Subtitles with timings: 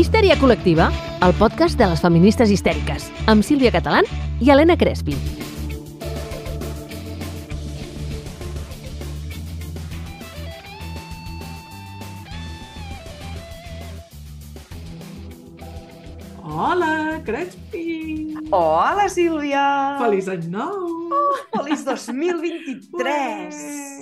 [0.00, 0.86] Histèria col·lectiva,
[1.26, 4.06] el podcast de les feministes histèriques, amb Sílvia Catalán
[4.40, 5.12] i Helena Crespi.
[16.40, 17.84] Hola, Crespi!
[18.56, 19.66] Hola, Sílvia!
[20.00, 21.12] Feliç any nou!
[21.12, 22.96] Oh, feliç 2023!
[22.96, 23.99] Ué!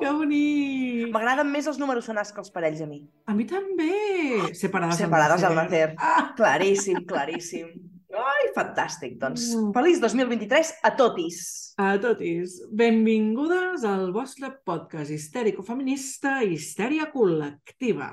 [0.00, 1.10] Que bonic!
[1.14, 3.00] M'agraden més els números sonars que els parells a mi.
[3.26, 3.90] A mi també!
[4.54, 5.94] Separades, Separades al nacer.
[5.98, 6.32] Ah!
[6.36, 7.68] Claríssim, claríssim.
[8.16, 9.18] Ai, fantàstic.
[9.20, 9.72] Doncs Mm.
[9.76, 11.74] feliç 2023 a totis.
[11.76, 18.08] A totis, benvingudes al vostre podcast histèrico-feminista Histèria Col·lectiva.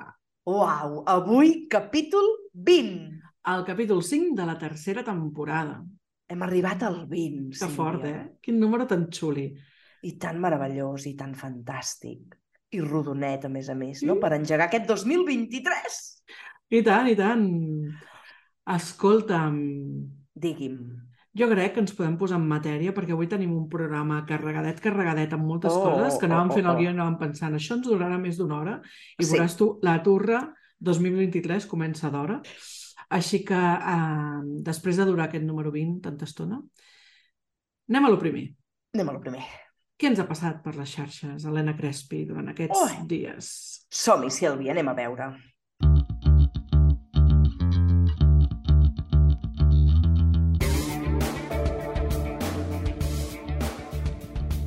[0.46, 3.22] Uau, avui capítol 20.
[3.48, 5.82] El capítol 5 de la tercera temporada.
[6.28, 7.76] Hem arribat al 20, Que Sílvia.
[7.76, 8.32] fort, eh?
[8.42, 9.54] Quin número tan xuli.
[10.04, 12.36] I tan meravellós i tan fantàstic.
[12.74, 14.18] I rodonet, a més a més, no?
[14.20, 16.02] Per engegar aquest 2023.
[16.74, 17.48] I tant, i tant.
[18.74, 19.58] Escolta'm,
[20.34, 20.78] Digui'm.
[21.34, 25.34] Jo crec que ens podem posar en matèria perquè avui tenim un programa carregadet, carregadet
[25.34, 26.78] amb moltes Oh, coses que oh, anàvem oh, fent el oh.
[26.78, 28.76] guió i anàvem pensant això ens durarà més d'una hora
[29.18, 29.32] i Sí.
[29.32, 30.44] veuràs tu, la turra
[30.78, 32.42] 2023 comença d'hora.
[33.10, 36.60] Així que eh, després de durar aquest número 20 tanta estona,
[37.90, 38.48] anem a lo primer.
[38.94, 39.44] Anem a lo primer.
[39.94, 42.94] Què ens ha passat per les xarxes, Helena Crespi, durant aquests Ui.
[43.10, 43.48] dies?
[43.94, 45.28] Som-hi, Sílvia, anem a veure.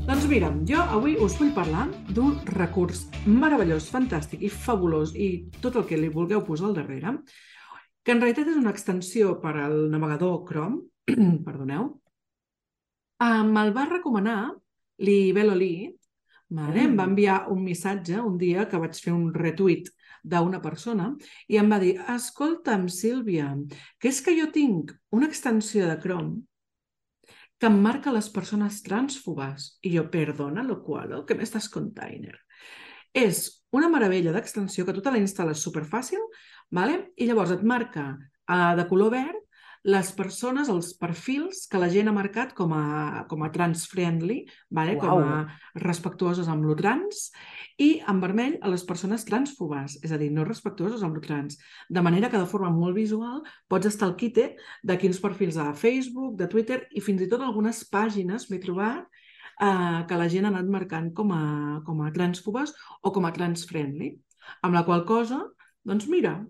[0.07, 5.75] Doncs mira, jo avui us vull parlar d'un recurs meravellós, fantàstic i fabulós i tot
[5.81, 7.17] el que li vulgueu posar al darrere,
[8.07, 10.85] que en realitat és una extensió per al navegador Chrome,
[11.49, 11.91] perdoneu,
[13.27, 14.39] um, el va recomanar
[14.99, 15.75] l'Ibel Oli,
[16.49, 16.83] vale?
[16.83, 17.11] em va Mm.
[17.11, 19.91] enviar un missatge un dia que vaig fer un retweet
[20.23, 21.15] d'una persona
[21.49, 23.55] i em va dir, escolta'm, Sílvia,
[23.99, 26.43] que és que jo tinc una extensió de Chrome
[27.59, 29.79] que em marca les persones transfobes.
[29.83, 32.35] I jo, perdona, lo qual, que m'estàs container?
[33.17, 36.21] És una meravella d'extensió que tu te la instal·les superfàcil,
[36.71, 37.13] vale?
[37.17, 39.46] i llavors et marca uh, de color verd
[39.87, 44.41] les persones, els perfils que la gent ha marcat com a, com a trans-friendly,
[44.75, 44.97] vale?
[44.99, 45.45] com a
[45.79, 47.29] respectuosos amb lo trans,
[47.79, 51.61] i en vermell a les persones transfobes, és a dir, no respectuosos amb lo trans.
[51.87, 54.49] De manera que de forma molt visual pots estar al quite
[54.83, 59.07] de quins perfils de Facebook, de Twitter i fins i tot algunes pàgines m'he trobat
[59.07, 61.45] eh, que la gent ha anat marcant com a,
[61.87, 64.17] com a transfobes o com a trans-friendly.
[64.67, 65.45] Amb la qual cosa,
[65.87, 66.41] doncs mira,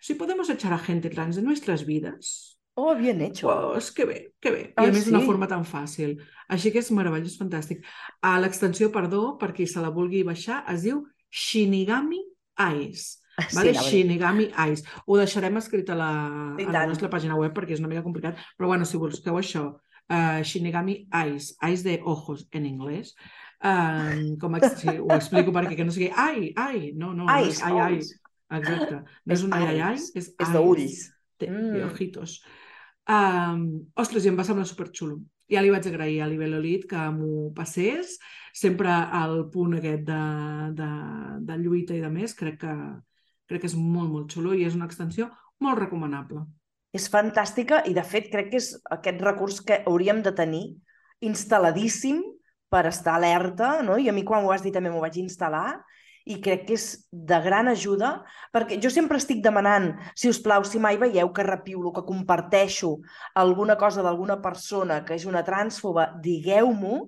[0.00, 3.48] si podemos echar a gente trans de nuestras vidas, Oh, bien hecho.
[3.72, 4.60] pues que bé, que bé.
[4.70, 5.26] I Ah, a més d'una sí?
[5.26, 6.12] forma tan fàcil.
[6.48, 7.80] Així que és meravellós, fantàstic.
[8.22, 11.00] A l'extensió, perdó, per qui se la vulgui baixar, es diu
[11.30, 12.20] Shinigami
[12.58, 13.18] Eyes.
[13.48, 13.72] Sí, Vale?
[13.72, 13.82] dir.
[13.82, 14.84] Shinigami Eyes.
[15.06, 16.10] Ho deixarem escrit a la,
[16.54, 19.66] a la nostra pàgina web perquè és una mica complicat, però bueno, si busqueu això,
[20.10, 23.14] uh, Shinigami Eyes, Eyes de ojos en anglès,
[23.62, 27.32] um, com a, si ho explico perquè que no sigui ai, ai, no, no, no
[27.34, 27.98] Ais, és ai, ai,
[28.58, 29.02] exacte.
[29.26, 30.10] No és És un ai, ai, ai, eyes.
[30.14, 31.06] és És eyes, d'ulls.
[31.42, 31.84] Mm.
[31.92, 32.40] ojitos.
[33.08, 35.18] Um, ostres, i em va semblar superxulo.
[35.48, 38.18] Ja li vaig agrair a l'Ibelolit que m'ho passés,
[38.52, 40.22] sempre al punt aquest de,
[40.76, 40.88] de,
[41.48, 42.74] de lluita i de més, crec que,
[43.48, 45.30] crec que és molt, molt xulo i és una extensió
[45.64, 46.44] molt recomanable.
[46.92, 50.64] És fantàstica i, de fet, crec que és aquest recurs que hauríem de tenir
[51.24, 52.20] instal·ladíssim
[52.68, 53.96] per estar alerta, no?
[53.96, 55.78] I a mi quan ho has dit també m'ho vaig instal·lar
[56.28, 58.22] i crec que és de gran ajuda
[58.52, 62.98] perquè jo sempre estic demanant, si us plau, si mai veieu que repiulo, que comparteixo
[63.34, 67.06] alguna cosa d'alguna persona que és una transfoba, digueu-m'ho,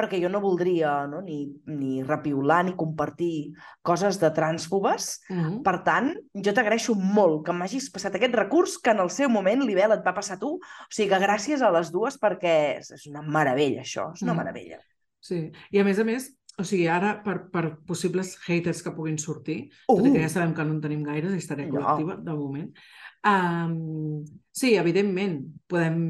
[0.00, 1.18] perquè jo no voldria no?
[1.20, 5.62] ni, ni repiular ni compartir coses de transfobes, Uh -huh.
[5.62, 9.60] per tant, jo t'agraeixo molt que m'hagis passat aquest recurs que en el seu moment,
[9.62, 10.54] l'Ibel, et va passar tu.
[10.54, 10.60] O
[10.90, 14.12] sigui que gràcies a les dues perquè és una meravella, això.
[14.14, 14.36] És una Mm.
[14.38, 14.78] meravella.
[15.20, 19.18] Sí, i a més a més, o sigui, ara per, per possibles haters que puguin
[19.18, 19.96] sortir, Uh!
[19.96, 21.78] tot i que ja sabem que no en tenim gaires, història No.
[21.78, 22.70] col·lectiva, de moment,
[23.26, 26.02] um, sí, evidentment, podem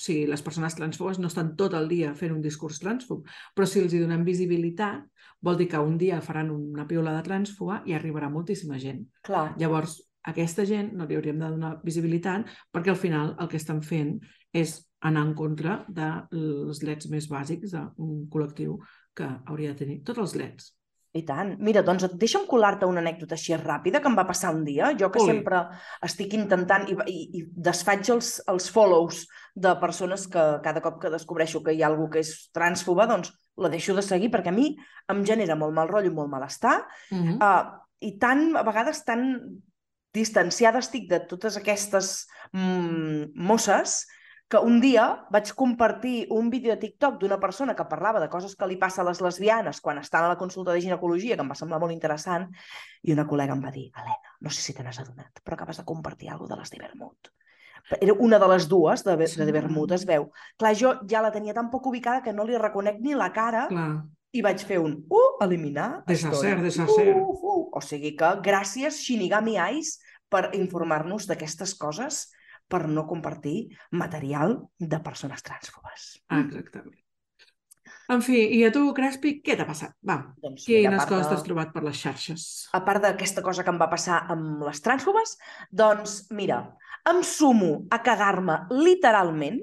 [0.00, 3.66] o sigui, les persones transfobes no estan tot el dia fent un discurs transfob, però
[3.68, 5.02] si els hi donem visibilitat,
[5.44, 9.02] vol dir que un dia faran una piulada transfoba i arribarà moltíssima gent.
[9.28, 9.50] Clar.
[9.60, 13.82] Llavors, aquesta gent no li hauríem de donar visibilitat perquè al final el que estan
[13.84, 14.18] fent
[14.52, 18.78] és anar en contra dels drets més bàsics d'un col·lectiu
[19.16, 20.74] que hauria de tenir tots els drets.
[21.10, 21.56] I tant.
[21.58, 24.92] Mira, doncs deixa'm colar-te una anècdota així ràpida que em va passar un dia.
[24.98, 25.26] Jo que Ui.
[25.26, 25.64] sempre
[26.06, 29.24] estic intentant i, i, i desfaig els, els follows
[29.58, 33.32] de persones que cada cop que descobreixo que hi ha algú que és transfoba, doncs
[33.58, 34.70] la deixo de seguir perquè a mi
[35.10, 36.78] em genera molt mal rotllo molt malestar
[37.10, 37.36] Uh -huh.
[37.42, 39.60] Uh, I tan, a vegades tan
[40.14, 44.06] distanciada estic de totes aquestes mm, mosses
[44.50, 48.56] que un dia vaig compartir un vídeo de TikTok d'una persona que parlava de coses
[48.58, 51.52] que li passa a les lesbianes quan estan a la consulta de ginecologia, que em
[51.52, 52.48] va semblar molt interessant,
[53.06, 55.78] i una col·lega em va dir, Helena, no sé si te n'has adonat, però acabes
[55.78, 57.30] de compartir alguna de les de vermut.
[58.00, 60.26] Era una de les dues de, de, de vermut, es veu.
[60.58, 63.68] Clar, jo ja la tenia tan poc ubicada que no li reconec ni la cara
[63.70, 63.86] Clar.
[64.34, 66.02] i vaig fer un uh, eliminar.
[66.10, 66.66] Deshacer, story.
[66.66, 67.14] deshacer.
[67.14, 67.64] Uh, uh.
[67.78, 70.00] O sigui que gràcies Shinigami Eyes
[70.30, 72.26] per informar-nos d'aquestes coses
[72.70, 76.10] per no compartir material de persones transfobes.
[76.30, 76.98] Exactament.
[78.10, 79.92] En fi, i a tu, Crespi, què t'ha passat?
[80.06, 82.46] Va, Doncs, quines coses de- t'has trobat per les xarxes?
[82.74, 85.36] a part d'aquesta cosa que em va passar amb les trànsfobes,
[85.70, 86.76] doncs, mira,
[87.10, 89.60] em sumo a cagar-me literalment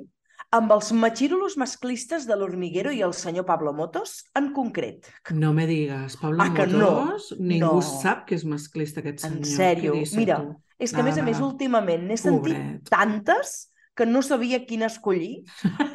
[0.55, 5.09] amb els machirulos masclistes de l'Hormiguero i el senyor Pablo Motos en concret.
[5.35, 6.91] No me digues, Pablo Ah, que no?
[7.05, 7.81] Motos, ningú No.
[7.81, 9.37] sap que és masclista aquest senyor.
[9.39, 10.55] En sèrio, mira, tu?
[10.77, 15.39] És que, a més a més, últimament n'he sentit tantes que no sabia quina escollir,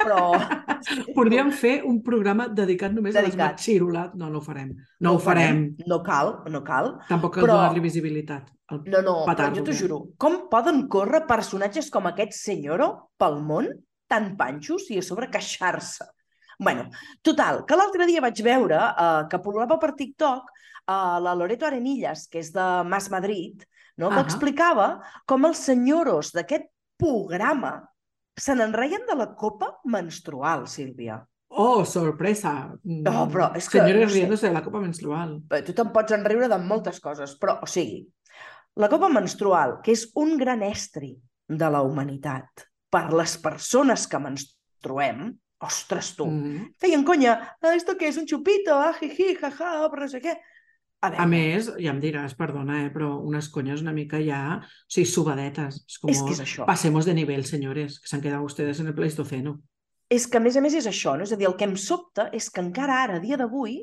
[0.01, 0.33] però...
[1.15, 3.37] Podríem fer un programa dedicat només a Dedicat.
[3.37, 4.17] les matxirulat.
[4.19, 4.73] No, no ho farem.
[4.99, 5.61] No, ho farem.
[5.87, 6.97] No cal, no cal.
[7.07, 8.49] Tampoc cal Però- donar-li visibilitat.
[8.73, 9.77] No, no, però Petardo, jo t'ho què?
[9.77, 9.97] juro.
[10.17, 12.89] Com poden córrer personatges com aquest senyoro
[13.21, 13.67] pel món,
[14.09, 16.09] tan panxos, i a sobre queixar-se?
[16.63, 16.83] bueno,
[17.21, 22.27] total, que l'altre dia vaig veure eh, que pol·lulava per TikTok eh, la Loreto Arenillas,
[22.31, 23.63] que és de Mas Madrid,
[23.97, 24.09] no?
[24.09, 24.25] que Ahà.
[24.25, 24.87] explicava
[25.25, 26.65] com els senyoros d'aquest
[26.97, 27.75] programa
[28.39, 31.19] se n'enreien de la copa menstrual, Sílvia.
[31.53, 32.73] Oh, sorpresa!
[32.83, 34.15] No, però és que, Senyores no sé.
[34.15, 35.35] riéndose de la copa menstrual.
[35.67, 37.99] Tu te'n pots enriure de moltes coses, però, o sigui,
[38.81, 41.11] la copa menstrual, que és un gran estri
[41.47, 45.27] de la humanitat per les persones que menstruem,
[45.63, 46.73] ostres, tu, Mm.
[46.81, 50.33] feien conya, ah, esto que és un chupito, ah, jiji, jaja, però no sé què.
[51.03, 54.39] A veure, A més, ja em diràs, perdona, eh, però unes conyes una mica ja...
[54.63, 55.81] O sigui, subadetes.
[55.89, 56.11] És com...
[56.13, 56.67] és que és això.
[56.69, 59.57] Pasemos de nivel, señores, que s'han quedat ustedes en el Pleistoceno.
[60.07, 61.27] És que, a més a més, és això, no?
[61.27, 63.81] És a dir, el que em sobta és que encara ara, a dia d'avui,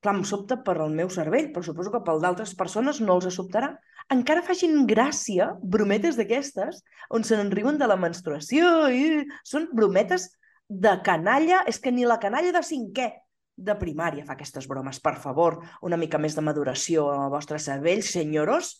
[0.00, 3.28] clar, em sobta per al meu cervell, però suposo que pel d'altres persones no els
[3.34, 3.74] sobtarà,
[4.14, 6.80] encara facin gràcia brometes d'aquestes
[7.12, 10.30] on se n'enriuen de la menstruació i són brometes
[10.68, 13.10] de canalla, és que ni la canalla de cinquè
[13.58, 15.00] de primària fa aquestes bromes.
[15.02, 18.76] Per favor, una mica més de maduració en el vostre cervell, senyoros.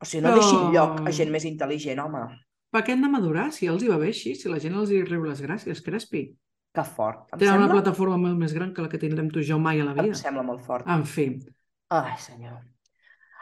[0.00, 2.26] O sigui, no Però- deixin lloc a gent més intel·ligent, home.
[2.70, 3.50] Per què han de madurar?
[3.52, 6.36] Si els hi va bé així, si la gent els hi riu les gràcies, Crespi.
[6.72, 7.24] Que fort.
[7.32, 9.58] Em Tenen una sembla, plataforma molt més gran que la que tindrem tu i jo
[9.58, 10.14] mai a la em vida.
[10.14, 10.86] sembla molt fort.
[10.86, 11.40] En fi,
[11.90, 12.60] Ai, senyor.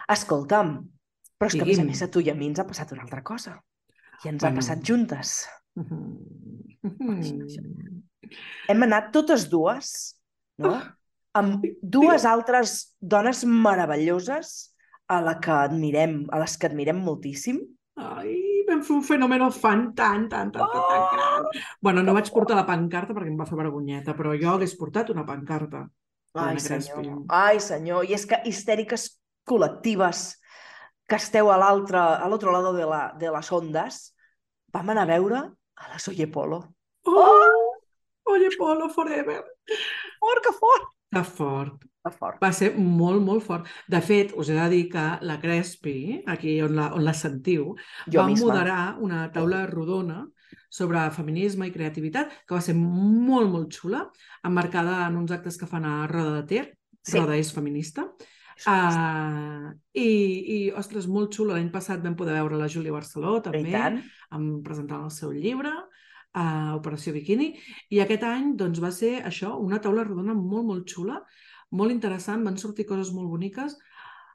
[0.09, 0.89] Escolta'm,
[1.39, 1.87] però és que a més a Digui'm.
[1.93, 3.63] més a tu i a mi ens ha passat una altra cosa.
[4.25, 4.55] I ens Bueno.
[4.55, 5.47] ha passat juntes.
[5.77, 7.19] Mm.
[8.69, 10.18] Hem anat totes dues,
[10.59, 10.75] no?
[10.77, 10.95] Ah,
[11.39, 14.75] Amb dues altres dones meravelloses
[15.07, 17.61] a, la que admirem, a les que admirem moltíssim.
[17.99, 18.33] Ai,
[18.69, 21.13] vam fer un fenomen fan tan, tan, tan, tan, tan Oh!
[21.13, 21.47] gran.
[21.83, 25.11] Bueno, no vaig portar la pancarta perquè em va fer vergonyeta, però jo hagués portat
[25.15, 25.85] una pancarta.
[26.39, 27.23] Ai, senyor.
[27.29, 28.05] Ai, senyor.
[28.07, 29.09] I és que histèriques
[29.49, 30.37] col·lectives
[31.09, 34.01] que esteu a l'altre a l'altre lado de, la, de les ondes,
[34.75, 35.39] vam anar a veure
[35.79, 36.65] a la Soye Polo.
[37.07, 37.68] Oh!
[38.29, 39.43] Oye, Polo Forever!
[40.21, 40.89] Fort, que fort!
[41.11, 41.85] Que fort.
[42.05, 42.41] Que fort.
[42.43, 43.69] Va ser molt, molt fort.
[43.89, 47.75] De fet, us he de dir que la Crespi, aquí on la, on la sentiu,
[48.07, 48.51] Jo va misma.
[48.53, 50.27] moderar una taula rodona
[50.69, 54.05] sobre feminisme i creativitat, que va ser molt, molt xula,
[54.45, 56.67] emmarcada en uns actes que fan a Roda de Ter.
[57.01, 57.17] Sí.
[57.17, 58.05] Roda és feminista.
[58.67, 61.55] Uh, i, I, ostres, molt xulo.
[61.55, 63.73] L'any passat vam poder veure la Júlia Barceló, també,
[64.35, 65.73] amb, presentant el seu llibre,
[66.35, 67.53] uh, Operació Bikini,
[67.91, 71.23] i aquest any doncs, va ser això, una taula rodona molt, molt xula,
[71.71, 73.77] molt interessant, van sortir coses molt boniques.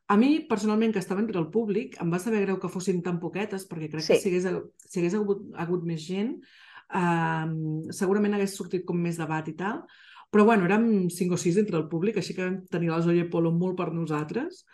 [0.07, 3.19] A mi, personalment, que estava entre el públic, em va saber greu que fossin tan
[3.19, 4.13] poquetes, perquè crec Sí.
[4.13, 4.47] que si hagués,
[4.89, 6.35] si hagués hagut, hagut més gent,
[6.93, 7.47] uh,
[7.89, 9.83] segurament hagués sortit com més debat i tal,
[10.33, 13.25] però bueno, érem cinc o sis entre el públic, així que vam tenir la Zoe
[13.29, 14.65] Polo molt per nosaltres,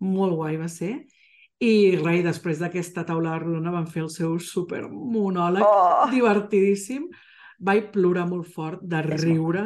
[0.00, 1.06] molt guai va ser,
[1.60, 6.08] i res, després d'aquesta taula rodona van fer el seu super monòleg Oh!
[6.12, 7.06] divertidíssim.
[7.58, 9.62] Vaig plorar molt fort de És riure.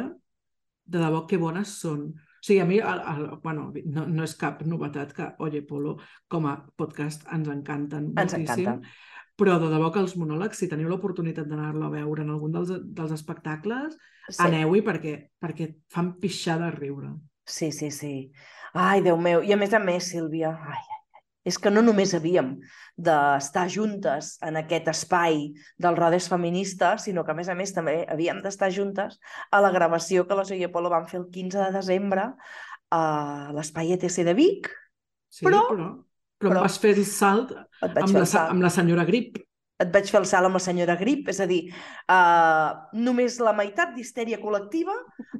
[0.85, 2.05] De debò, que bones són.
[2.41, 5.97] O sigui, a mi, el, el, bueno, no, no és cap novetat que Oye Polo,
[6.27, 8.65] com a podcast, ens encanten Ens moltíssim.
[8.67, 8.87] encanta.
[9.37, 12.71] Però de debò que els monòlegs, si teniu l'oportunitat d'anar-lo a veure en algun dels,
[12.93, 13.97] dels espectacles,
[14.29, 14.37] Sí.
[14.45, 17.09] aneu-hi perquè, perquè fan pixar de riure.
[17.45, 18.31] Sí, sí, sí.
[18.73, 19.41] Ai, Déu meu.
[19.43, 21.00] I a més a més, Sílvia, ai, ai.
[21.43, 22.55] És que no només havíem
[23.01, 28.05] d'estar juntes en aquest espai del Rodes Feminista, sinó que a més a més també
[28.09, 29.17] havíem d'estar juntes
[29.51, 32.27] a la gravació que la Zoe Polo van fer el 15 de desembre
[32.91, 34.69] a l'espai ETC de Vic,
[35.31, 35.85] Sí, Però- però...
[36.41, 38.49] Però, Però- vas fer el salt amb fer la, el salt.
[38.51, 39.37] amb la senyora Grip.
[39.79, 41.71] et vaig fer el salt amb la senyora Grip, és a dir,
[42.09, 44.91] uh, només la meitat d'histèria col·lectiva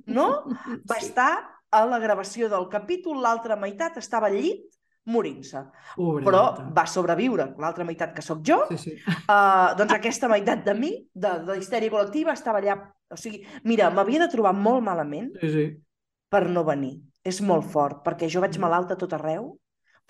[0.08, 0.46] no?
[0.90, 1.08] va Sí.
[1.10, 4.64] estar a la gravació del capítol, l'altra meitat estava al llit
[5.06, 5.64] morint-se.
[5.98, 6.42] Però
[6.76, 8.94] va sobreviure, l'altra meitat que sóc jo, Sí, sí.
[9.28, 12.78] uh, doncs aquesta meitat de mi, de, de histèria col·lectiva, estava allà...
[13.12, 15.66] O sigui, mira, m'havia de trobar molt malament sí, sí.
[16.32, 17.02] per no venir.
[17.28, 18.62] És molt fort, perquè jo vaig Mm.
[18.64, 19.58] malalta tot arreu,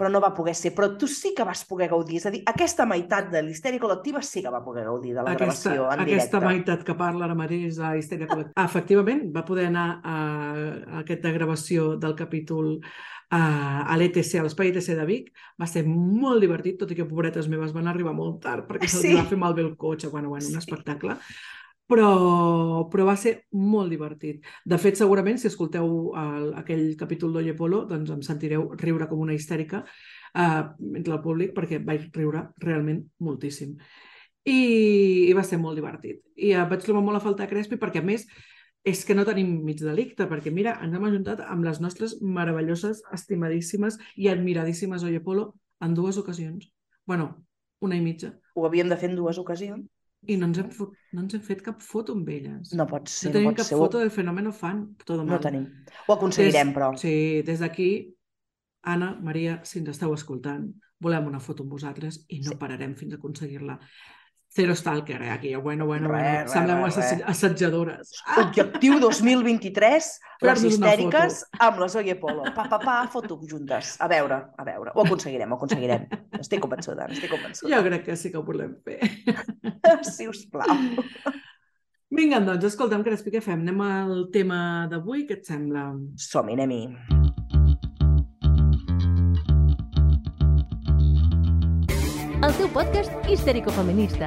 [0.01, 0.71] però no va poder ser.
[0.73, 2.17] Però tu sí que vas poder gaudir.
[2.17, 5.35] És a dir, aquesta meitat de l'histèria col·lectiva sí que va poder gaudir de la
[5.35, 6.41] Aquesta, gravació en aquesta directe.
[6.47, 8.55] meitat que parla ara mateix a Histèria Col·lectiva.
[8.57, 12.79] Ah, efectivament, va poder anar a, a aquesta gravació del capítol
[13.29, 13.41] a,
[13.85, 15.29] a l'ETC, a l'Espai ETC de Vic.
[15.61, 19.05] Va ser molt divertit, tot i que pobretes meves van arribar molt tard perquè se'ls
[19.05, 19.13] Sí.
[19.15, 20.09] va fer malbé el cotxe.
[20.09, 20.57] Bueno, bueno, un Sí.
[20.57, 21.15] espectacle.
[21.91, 24.45] Però, però va ser molt divertit.
[24.63, 29.19] De fet, segurament, si escolteu el, aquell capítol d'Oye Polo, doncs em sentireu riure com
[29.25, 30.61] una histèrica eh,
[31.01, 33.75] entre el públic, perquè vaig riure realment moltíssim.
[34.47, 34.57] I,
[35.27, 36.23] i va ser molt divertit.
[36.39, 38.23] I eh, vaig trobar molt a faltar Crespi perquè, a més,
[38.87, 43.03] és que no tenim mig delicte, perquè, mira, ens hem ajuntat amb les nostres meravelloses,
[43.13, 46.71] estimadíssimes i admiradíssimes Oye Polo en dues ocasions.
[47.05, 47.43] bueno,
[47.81, 48.35] una i mitja.
[48.55, 49.89] Ho havíem de fer en dues ocasions.
[50.27, 50.69] I no ens hem,
[51.13, 52.73] no ens hem fet cap foto amb elles.
[52.77, 53.77] No pot ser, no tenim no pot cap ser.
[53.77, 54.83] foto del fenòmeno fan.
[55.05, 55.39] Todo No mal.
[55.41, 55.65] tenim.
[56.07, 56.91] Ho aconseguirem, Des- però.
[56.97, 58.15] Sí, des d'aquí,
[58.83, 62.57] Anna, Maria, si ens esteu escoltant, volem una foto amb vosaltres i no Sí.
[62.57, 63.79] pararem fins a aconseguir-la.
[64.53, 65.55] Zero stalker, eh, aquí.
[65.55, 66.23] Bueno, bueno, bueno.
[66.41, 67.23] res, Semblem assaig- res.
[67.25, 68.09] assetjadores.
[68.37, 70.09] Objectiu 2023,
[70.41, 72.43] les histèriques amb les Oye Polo.
[72.53, 73.95] Pa, pa, pa, foto juntes.
[74.01, 74.91] A veure, a veure.
[74.93, 76.03] Ho aconseguirem, ho aconseguirem.
[76.37, 77.77] Estic convençuda, estic convençuda.
[77.77, 78.99] Jo crec que sí que ho volem fer.
[80.03, 80.67] Si us plau.
[82.11, 83.61] Vinga, doncs, escolta'm, Crespi, què fem?
[83.63, 85.93] Anem al tema d'avui, què et sembla?
[86.19, 87.20] Som-hi, anem-hi.
[92.41, 94.25] El teu podcast histèrico-feminista.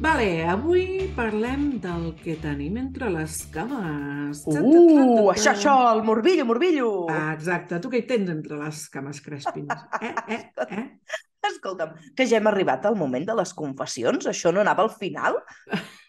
[0.00, 4.40] Vale, avui parlem del que tenim entre les cames.
[4.48, 6.88] Uh, això, això, el morbillo, morbillo.
[7.12, 7.76] Ah, exacte.
[7.84, 9.84] Tu què hi tens entre les cames crespins?
[10.00, 10.40] Eh, eh,
[10.80, 10.86] eh?
[11.52, 14.32] Escolta'm, que ja hem arribat al moment de les confessions.
[14.32, 15.42] Això no anava al final?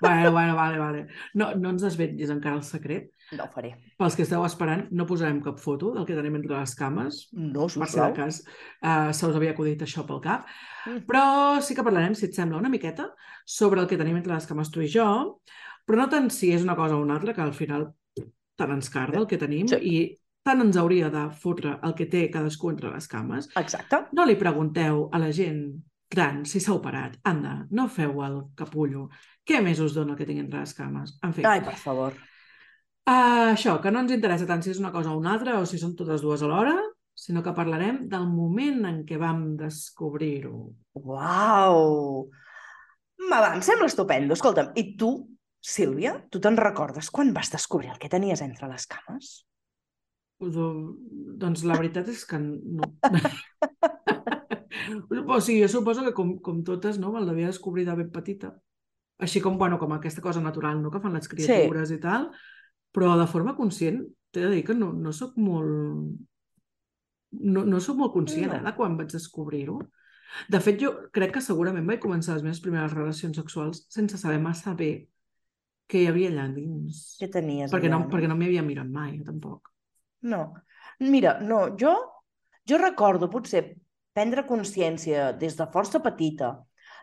[0.00, 1.06] Bueno, bueno, vale, vale.
[1.34, 3.10] No, no ens desvetllis encara el secret.
[3.32, 3.70] No ho faré.
[3.98, 7.20] Pels que esteu esperant, no posarem cap foto del que tenim entre les cames.
[7.32, 10.44] No, Per si de cas uh, se us havia acudit això pel cap.
[10.86, 11.04] Mm.
[11.08, 11.24] Però
[11.64, 13.08] sí que parlarem, si et sembla, una miqueta
[13.46, 15.06] sobre el que tenim entre les cames tu i jo,
[15.86, 17.88] però no tant si és una cosa o una altra, que al final
[18.60, 19.80] tant ens carda el que tenim Sí.
[19.80, 19.96] i
[20.44, 23.48] tant ens hauria de fotre el que té cadascú entre les cames.
[23.56, 24.04] Exacte.
[24.12, 25.64] No li pregunteu a la gent
[26.14, 27.18] gran si s'ha operat.
[27.28, 29.08] Anda, no feu el capullo.
[29.44, 31.16] Què més us dona que tinc entre les cames?
[31.26, 32.14] En fi, Ai, per favor.
[32.16, 35.66] uh, això, que no ens interessa tant si és una cosa o una altra o
[35.68, 36.76] si són totes dues alhora,
[37.14, 40.64] sinó que parlarem del moment en què vam descobrir-ho.
[40.98, 42.30] Uau!
[43.30, 44.34] Va, va, em sembla estupendo.
[44.34, 45.12] Escolta'm, i tu,
[45.64, 49.30] Sílvia, tu te'n recordes quan vas descobrir el que tenies entre les cames?
[50.40, 50.96] Do-
[51.40, 52.90] Doncs la veritat és que no.
[55.26, 57.12] o sigui, jo suposo que com, com totes, no?
[57.14, 58.52] Me'l devia descobrir de ben petita.
[59.22, 60.90] Així com, bueno, com aquesta cosa natural, no?
[60.90, 62.30] Que fan les criatures i tal.
[62.94, 64.00] Però de forma conscient,
[64.34, 66.14] t'he de dir que no, no sóc molt...
[67.34, 68.58] No, no sóc molt conscient No.
[68.60, 69.80] eh, de quan vaig descobrir-ho.
[70.50, 74.40] De fet, jo crec que segurament vaig començar les meves primeres relacions sexuals sense saber
[74.42, 75.08] massa bé
[75.90, 77.04] què hi havia allà dins.
[77.20, 79.70] Què tenies Perquè no, allà, perquè no m'hi havia mirat mai, tampoc.
[80.30, 80.44] No.
[81.02, 81.92] Mira, no, jo,
[82.66, 83.64] jo recordo potser
[84.14, 86.54] prendre consciència des de força petita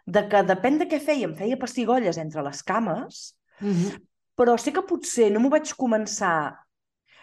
[0.08, 4.02] de que depèn de què fèiem, feia pessigolles entre les cames, Mm -hmm.
[4.36, 6.58] però sé que potser no m'ho vaig començar...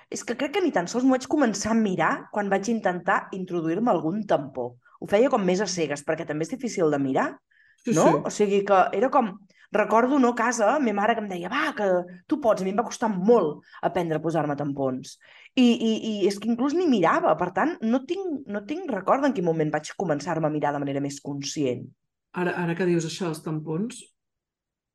[0.08, 3.26] És que crec que ni tan sols m'ho vaig començar a mirar quan vaig intentar
[3.32, 4.76] introduir-me algun tampó.
[5.00, 7.38] Ho feia com més a cegues, perquè també és difícil de mirar,
[7.84, 8.02] Sí, no?
[8.02, 8.14] sí.
[8.24, 9.36] O sigui que era com...
[9.76, 11.86] Recordo, no, a casa, ma mare que em deia, va, que
[12.26, 12.62] tu pots.
[12.62, 15.18] A mi em va costar molt aprendre a posar-me tampons.
[15.54, 17.34] I, i, I és que inclús ni mirava.
[17.42, 20.80] Per tant, no tinc, no tinc record en quin moment vaig començar-me a mirar de
[20.84, 21.84] manera més conscient.
[22.42, 24.00] Ara, ara que dius això dels tampons,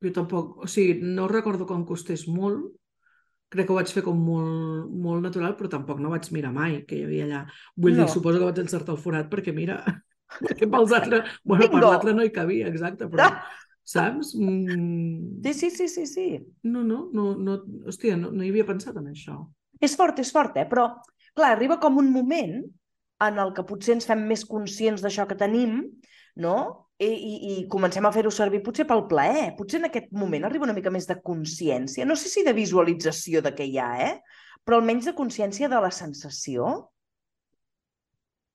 [0.04, 2.66] jo tampoc, o sigui, no recordo que em costés molt,
[3.54, 6.80] crec que ho vaig fer com molt, molt natural, però tampoc no vaig mirar mai
[6.88, 7.42] què hi havia allà.
[7.76, 8.04] Vull No.
[8.04, 9.78] dir, suposo que vaig encertar el forat perquè mira,
[10.44, 11.86] perquè pels altres, bueno, per Bingo!
[11.86, 13.30] l'altre no hi cabia, exacte, però,
[13.84, 14.34] saps?
[14.38, 16.28] Mm, Sí, sí, sí, sí, sí.
[16.62, 19.36] no, no, no, no, hòstia, no, no hi havia pensat en això.
[19.80, 20.64] És fort, és fort, eh?
[20.70, 20.88] Però,
[21.36, 22.62] clar, arriba com un moment
[23.24, 25.82] en el que potser ens fem més conscients d'això que tenim,
[26.40, 26.56] no?
[26.98, 29.52] i, i, i comencem a fer-ho servir potser pel plaer.
[29.58, 32.06] Potser en aquest moment arriba una mica més de consciència.
[32.06, 34.42] No sé si de visualització de què hi ha, eh?
[34.64, 36.70] però almenys de consciència de la sensació.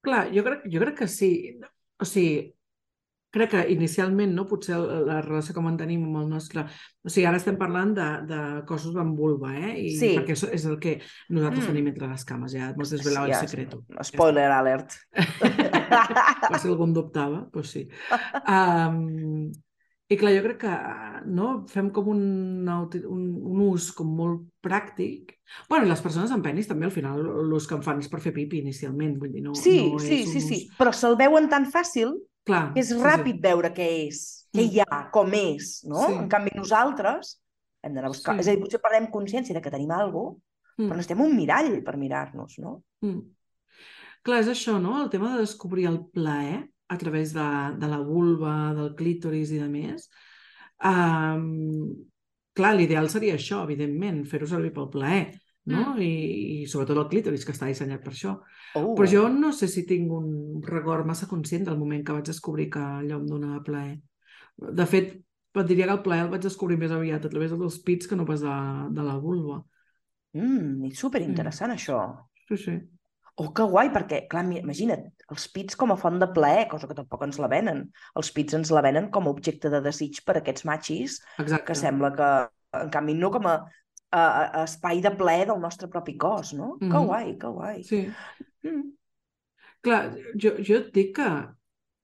[0.05, 1.31] Clar, jo crec, jo crec que sí.
[1.99, 2.47] O sigui,
[3.31, 6.63] crec que inicialment, no, potser la relació que mantenim amb el nostre...
[7.05, 9.75] O sigui, ara estem parlant de, de cossos amb vulva, eh?
[9.85, 10.09] I Sí.
[10.17, 10.97] Perquè això és el que
[11.29, 11.69] nosaltres Mm.
[11.71, 13.83] tenim entre les cames, ja hemos desvelado Sí, el ja, secreto.
[14.03, 14.93] Spoiler alert.
[16.49, 17.87] per si algú en dubtava, doncs sí.
[18.47, 19.49] Um,
[20.09, 20.71] I clar, jo crec que
[21.29, 22.21] no, fem com un,
[22.65, 25.35] un, un ús com molt pràctic.
[25.69, 28.19] bueno, i les persones amb penis també al final l'ús que en fan és per
[28.23, 30.57] fer pipi inicialment, vull dir, no, Sí, no sí, és un sí, sí.
[30.65, 30.77] ús...
[30.79, 32.15] Però se'l veuen tan fàcil
[32.49, 34.71] Clar, és sí, ràpid veure què és, què Mm.
[34.73, 36.03] hi ha, com és, no?
[36.07, 36.13] Sí.
[36.23, 37.35] En canvi, nosaltres
[37.85, 38.33] hem d'anar a buscar...
[38.35, 38.41] Sí.
[38.43, 40.45] És a dir, potser perdem consciència de que tenim alguna cosa,
[40.79, 40.85] Sí.
[40.87, 42.77] però necessitem un mirall per mirar-nos, no?
[43.05, 43.19] Mm.
[44.23, 44.97] Clar, és això, no?
[45.03, 47.47] El tema de descobrir el plaer a través de,
[47.79, 50.09] de la vulva, del clítoris i de més.
[50.83, 51.93] Um,
[52.55, 55.25] clar, l'ideal seria això, evidentment, fer-ho servir pel plaer,
[55.71, 55.95] no?
[56.01, 56.09] I,
[56.59, 58.35] I sobretot el clítoris, que està dissenyat per això.
[58.75, 58.93] Uh.
[58.97, 62.69] Però jo no sé si tinc un record massa conscient del moment que vaig descobrir
[62.73, 63.97] que allò em donava plaer.
[64.59, 65.17] De fet,
[65.59, 68.17] et diria que el plaer el vaig descobrir més aviat a través dels pits que
[68.19, 68.55] no pas de,
[68.95, 69.61] de la vulva.
[70.37, 71.99] Mm, és superinteressant, això.
[72.49, 72.77] Sí, sí.
[73.39, 76.97] Oh, que guai, perquè, clar, imagina't, els pits com a font de plaer, cosa que
[76.97, 77.85] tampoc ens la venen.
[78.19, 81.69] Els pits ens la venen com a objecte de desig per a aquests machis, Exacte.
[81.69, 82.31] que sembla que,
[82.81, 83.55] en canvi, no com a,
[84.11, 84.23] a,
[84.61, 86.77] a espai de plaer del nostre propi cos, no?
[86.79, 87.05] Que Mhm.
[87.05, 87.83] guai, que guai.
[87.83, 88.01] Sí.
[88.63, 88.91] Mm.
[89.81, 90.03] Clar,
[90.35, 91.29] jo, jo et dic que...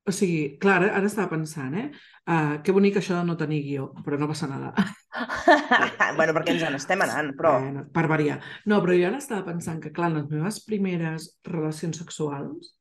[0.06, 1.88] O sigui, clar, ara, ara estava pensant, eh?
[2.30, 4.70] Uh, que bonic això de no tenir guió, però no passa nada.
[6.18, 7.56] bueno, perquè ens en estem anant, però...
[7.60, 8.36] Bueno, per variar.
[8.70, 12.76] No, però jo ara estava pensant que, clar, en les meves primeres relacions sexuals,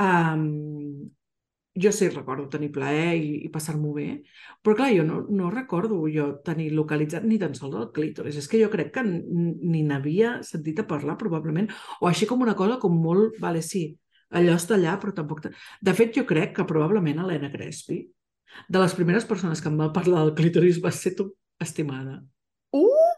[0.00, 1.04] um,
[1.74, 4.06] jo sí recordo tenir plaer i, i passar-m'ho bé,
[4.62, 8.38] però clar, jo no, no recordo jo tenir localitzat ni tan sols el clítoris.
[8.38, 12.54] És que jo crec que ni n'havia sentit a parlar, probablement, o així com una
[12.58, 13.88] cosa com molt, vale, sí,
[14.34, 15.48] allò està allà, però tampoc...
[15.82, 18.04] De fet, jo crec que probablement Helena Crespi,
[18.70, 21.32] de les primeres persones que em va parlar del clítoris, va ser tu
[21.62, 22.20] estimada.
[22.74, 23.10] Uh!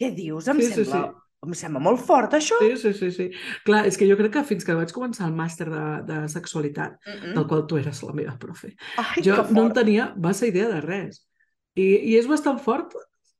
[0.00, 0.48] Què dius?
[0.48, 1.04] Em Sí, sí, sembla...
[1.04, 1.23] sí.
[1.44, 2.58] Em sembla molt fort, això.
[2.62, 3.28] Sí, sí, sí, sí.
[3.66, 6.98] Clar, és que jo crec que fins que vaig començar el màster de, de sexualitat,
[7.04, 7.48] Mm del -mm.
[7.48, 11.26] qual tu eres la meva profe, Ai, jo no en tenia massa idea de res.
[11.74, 12.94] I, i és bastant fort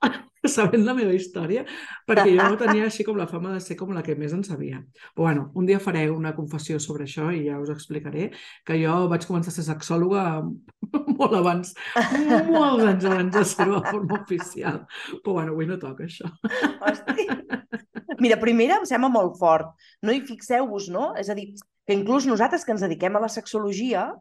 [0.57, 1.65] sabent la meva història,
[2.09, 4.83] perquè jo tenia així com la fama de ser com la que més en sabia.
[5.15, 8.31] Però bueno, un dia faré una confessió sobre això i ja us explicaré
[8.67, 10.25] que jo vaig començar a ser sexòloga
[11.19, 11.75] molt abans,
[12.51, 14.85] molts anys abans de ser-ho de forma oficial.
[15.23, 16.31] Però bueno, avui no toca això.
[16.85, 17.93] Hosti.
[18.21, 19.75] Mira, primera em sembla molt fort.
[20.03, 20.13] No?
[20.13, 21.15] I fixeu-vos, no?
[21.17, 21.55] És a dir,
[21.87, 24.13] que inclús nosaltres que ens dediquem a la sexologia,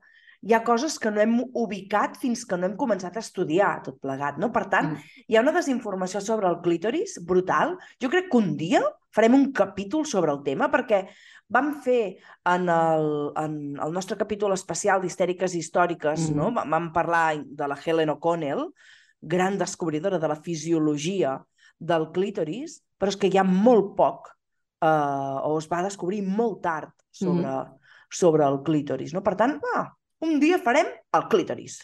[0.43, 4.01] hi ha coses que no hem ubicat fins que no hem començat a estudiar tot
[4.03, 4.51] plegat, no?
[4.51, 4.97] Per tant, Mm.
[5.29, 7.77] hi ha una desinformació sobre el clítoris brutal.
[8.01, 11.08] Jo crec que un dia farem un capítol sobre el tema, perquè
[11.49, 16.36] vam fer en el, en el nostre capítol especial d'histèriques històriques, Mhm.
[16.36, 16.51] no?
[16.51, 18.73] Va- vam parlar de la Helen O'Connell,
[19.21, 21.41] gran descobridora de la fisiologia
[21.79, 24.29] del clítoris, però és que hi ha molt poc,
[24.79, 27.51] eh, o es va descobrir molt tard sobre,
[28.07, 29.11] sobre el clítoris.
[29.11, 29.19] No?
[29.25, 29.89] Per tant, ah,
[30.23, 31.81] un dia farem el clítoris.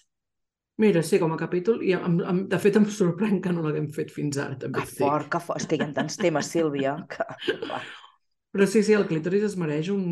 [0.79, 3.89] Mira, sí, com a capítol, i em, em, de fet em sorprèn que no l'haguem
[3.91, 5.59] fet fins ara, també Que fort, que fort.
[5.59, 7.27] És que hi ha tants temes, Sílvia, que...
[8.55, 10.05] Però sí, sí, el clítoris es mereix un,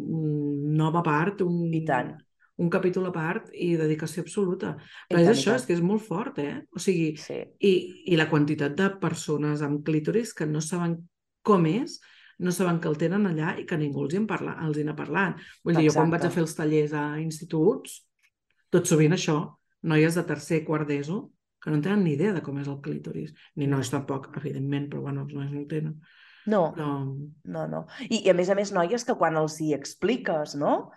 [0.00, 2.14] un nova part, un, I tant.
[2.56, 4.76] Un capítol a part i dedicació absoluta.
[5.10, 6.62] Però és això, és que és molt fort, eh?
[6.74, 7.40] O sigui, Sí.
[7.58, 7.72] i,
[8.12, 11.00] i la quantitat de persones amb clítoris que no saben
[11.42, 11.98] com és,
[12.38, 14.84] no saben que el tenen allà i que ningú els hi, en parla, els hi
[14.86, 15.38] n'ha parlat.
[15.64, 18.02] Vull dir, jo quan vaig a fer els tallers a instituts,
[18.70, 19.38] tot sovint això,
[19.82, 21.20] noies de tercer, quart d'ESO,
[21.62, 23.32] que no en tenen ni idea de com és el clítoris.
[23.56, 25.94] Ni nois tampoc, evidentment, però bueno, els nois no el tenen.
[26.46, 26.88] No, Però...
[27.44, 27.86] no, no.
[28.04, 30.90] I, I a més a més, noies, que quan els hi expliques, no?,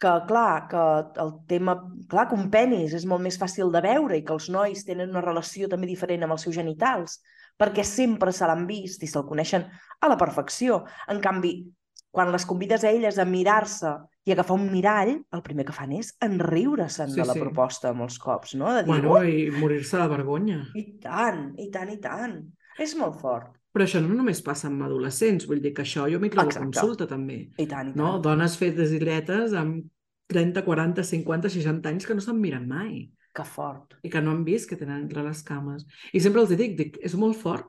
[0.00, 0.82] que clar, que
[1.22, 1.76] el tema,
[2.08, 5.10] clar, que un penis és molt més fàcil de veure i que els nois tenen
[5.10, 7.20] una relació també diferent amb els seus genitals,
[7.58, 9.68] perquè sempre se l'han vist i se'l coneixen
[10.00, 10.84] a la perfecció.
[11.08, 11.70] En canvi,
[12.10, 13.92] quan les convides a elles a mirar-se
[14.26, 17.40] i agafar un mirall, el primer que fan és enriure-se'n Sí, de la sí.
[17.40, 18.72] proposta molts cops, no?
[18.74, 20.60] De dir, Bueno, "Ui, i morir-se de vergonya.
[20.74, 22.36] i tant, i tant, i tant.
[22.78, 23.56] És molt fort.
[23.72, 26.52] Però això no només passa amb adolescents, vull dir que això jo m'hi trobo a
[26.52, 26.66] Exacte.
[26.80, 27.38] consulta també.
[27.56, 27.96] I tant, i tant.
[27.96, 28.18] No?
[28.20, 29.86] Dones fetes i dretes amb
[30.28, 33.94] 30, 40, 50, 60 anys que no se'n miren mai Que fort.
[34.02, 35.86] i que no han vist que tenen entre les cames.
[36.12, 37.66] I sempre els dic, dic, és molt fort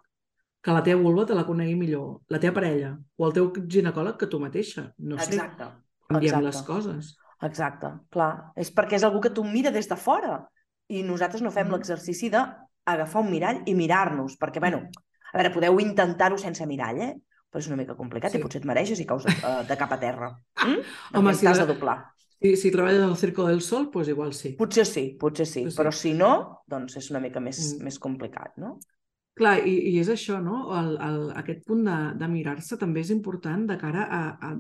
[0.63, 4.17] que la teva vulva te la conegui millor, la teva parella o el teu ginecòleg
[4.17, 4.93] que tu mateixa.
[4.99, 5.65] No sé, Exacte.
[6.09, 6.45] canviem exacte.
[6.45, 7.15] les coses.
[7.41, 8.51] Exacte, clar.
[8.55, 10.47] És perquè és algú que tu mira des de fora
[10.89, 11.73] i nosaltres no fem Mhm.
[11.73, 14.89] l'exercici d'agafar un mirall i mirar-nos, perquè, bueno,
[15.33, 17.13] a veure, podeu intentar-ho sense mirall, eh?
[17.51, 18.39] Però és una mica complicat Sí.
[18.39, 20.31] i potser et mereixes i caus de, eh, de cap a terra.
[20.63, 20.79] Mm?
[21.19, 21.99] Home, si de doblar.
[22.41, 24.55] Si, si treballes al Circo del Sol, doncs igual sí.
[24.59, 25.77] Potser sí, potser sí, Potser sí.
[25.77, 27.83] però si no, doncs és una mica més, Mm.
[27.85, 28.77] més complicat, no?
[29.33, 30.57] Clar, i, i és això, no?
[30.77, 34.51] El, el, aquest punt de, de mirar-se també és important de cara a, a...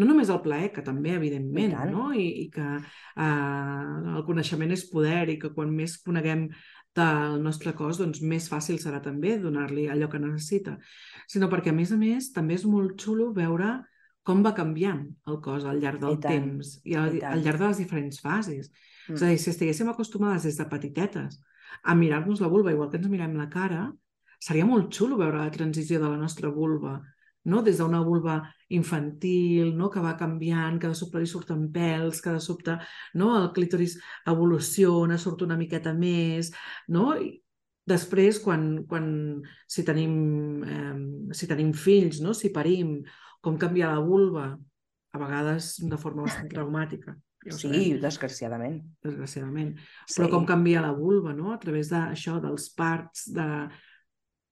[0.00, 2.06] No només al plaer, que també, evidentment, I no?
[2.16, 6.46] I, i que eh, el coneixement és poder i que quan més coneguem
[6.96, 10.76] del nostre cos, doncs més fàcil serà també donar-li allò que necessita.
[11.30, 13.78] Sinó perquè, a més a més, també és molt xulo veure
[14.22, 17.32] com va canviant el cos al llarg del I tant, temps i al, i tant.
[17.32, 18.70] al llarg de les diferents fases.
[19.08, 19.16] Mm.
[19.16, 21.40] És a dir, si estiguéssim acostumades des de petitetes
[21.82, 23.88] a mirar-nos la vulva igual que ens mirem la cara,
[24.42, 27.00] seria molt xulo veure la transició de la nostra vulva,
[27.44, 27.62] no?
[27.62, 28.40] des d'una vulva
[28.72, 29.90] infantil, no?
[29.90, 32.78] que va canviant, que de sobte li surten pèls, que de sobte
[33.18, 33.32] no?
[33.38, 36.52] el clítoris evoluciona, surt una miqueta més,
[36.88, 37.12] no?
[37.16, 37.38] I
[37.88, 39.06] després, quan, quan
[39.66, 40.14] si, tenim,
[40.62, 42.34] eh, si tenim fills, no?
[42.34, 43.00] si parim,
[43.42, 44.52] com canvia la vulva,
[45.12, 47.16] a vegades de forma bastant traumàtica.
[47.42, 48.78] Ja ho sabem Sí, desgraciadament.
[49.02, 49.74] desgraciadament.
[50.06, 50.14] Sí.
[50.20, 51.50] Però com canvia la vulva, no?
[51.52, 53.46] A través d'això, dels parts, de...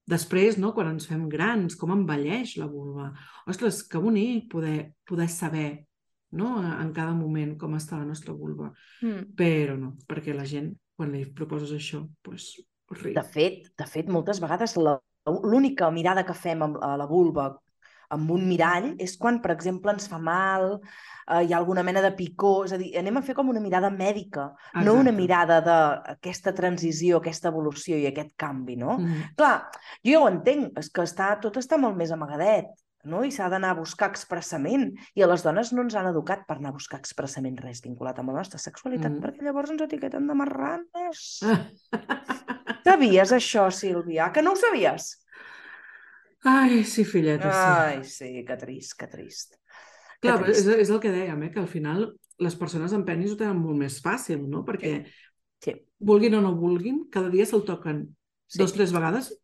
[0.08, 0.72] Després, no?
[0.74, 3.10] quan ens fem grans, com envelleix la vulva.
[3.50, 5.84] Ostres, que bonic poder, poder saber
[6.32, 6.56] no?
[6.62, 8.72] en cada moment com està la nostra vulva.
[9.02, 9.30] Mm.
[9.38, 12.56] Però no, perquè la gent, quan li proposes això, doncs
[12.96, 13.14] riu.
[13.14, 17.52] De fet, de fet, moltes vegades la- l'única mirada que fem a la vulva
[18.10, 20.80] amb un mirall és quan, per exemple, ens fa mal,
[21.30, 23.62] eh, hi ha alguna mena de picor, és a dir, anem a fer com una
[23.62, 24.48] mirada mèdica,
[24.82, 25.16] no una Exacte.
[25.20, 28.98] mirada d'aquesta transició, aquesta evolució i aquest canvi, no?
[28.98, 29.32] Mm.
[29.38, 29.56] Clar,
[30.04, 32.66] jo ja ho entenc, és que està, tot està molt més amagadet,
[33.04, 33.22] no?
[33.24, 36.58] i s'ha d'anar a buscar expressament, i a les dones no ens han educat per
[36.58, 39.22] anar a buscar expressament res vinculat amb la nostra sexualitat, Mm.
[39.24, 41.22] perquè llavors ens etiqueten de marranes.
[42.84, 44.30] Sabies això, Sílvia?
[44.32, 45.14] Que no ho sabies?
[46.44, 47.58] Ai, sí, filleta, sí.
[47.58, 49.56] Ai, sí, que trist, que trist.
[50.20, 50.78] Que Clar, però és, trist.
[50.86, 51.50] és el que dèiem, eh?
[51.52, 52.06] que al final
[52.40, 54.64] les persones amb penis ho tenen molt més fàcil, no?
[54.64, 55.04] Perquè
[55.60, 55.74] Sí.
[56.00, 58.16] vulguin o no vulguin, cada dia se'l toquen
[58.48, 58.58] Sí.
[58.58, 59.34] dos, tres vegades,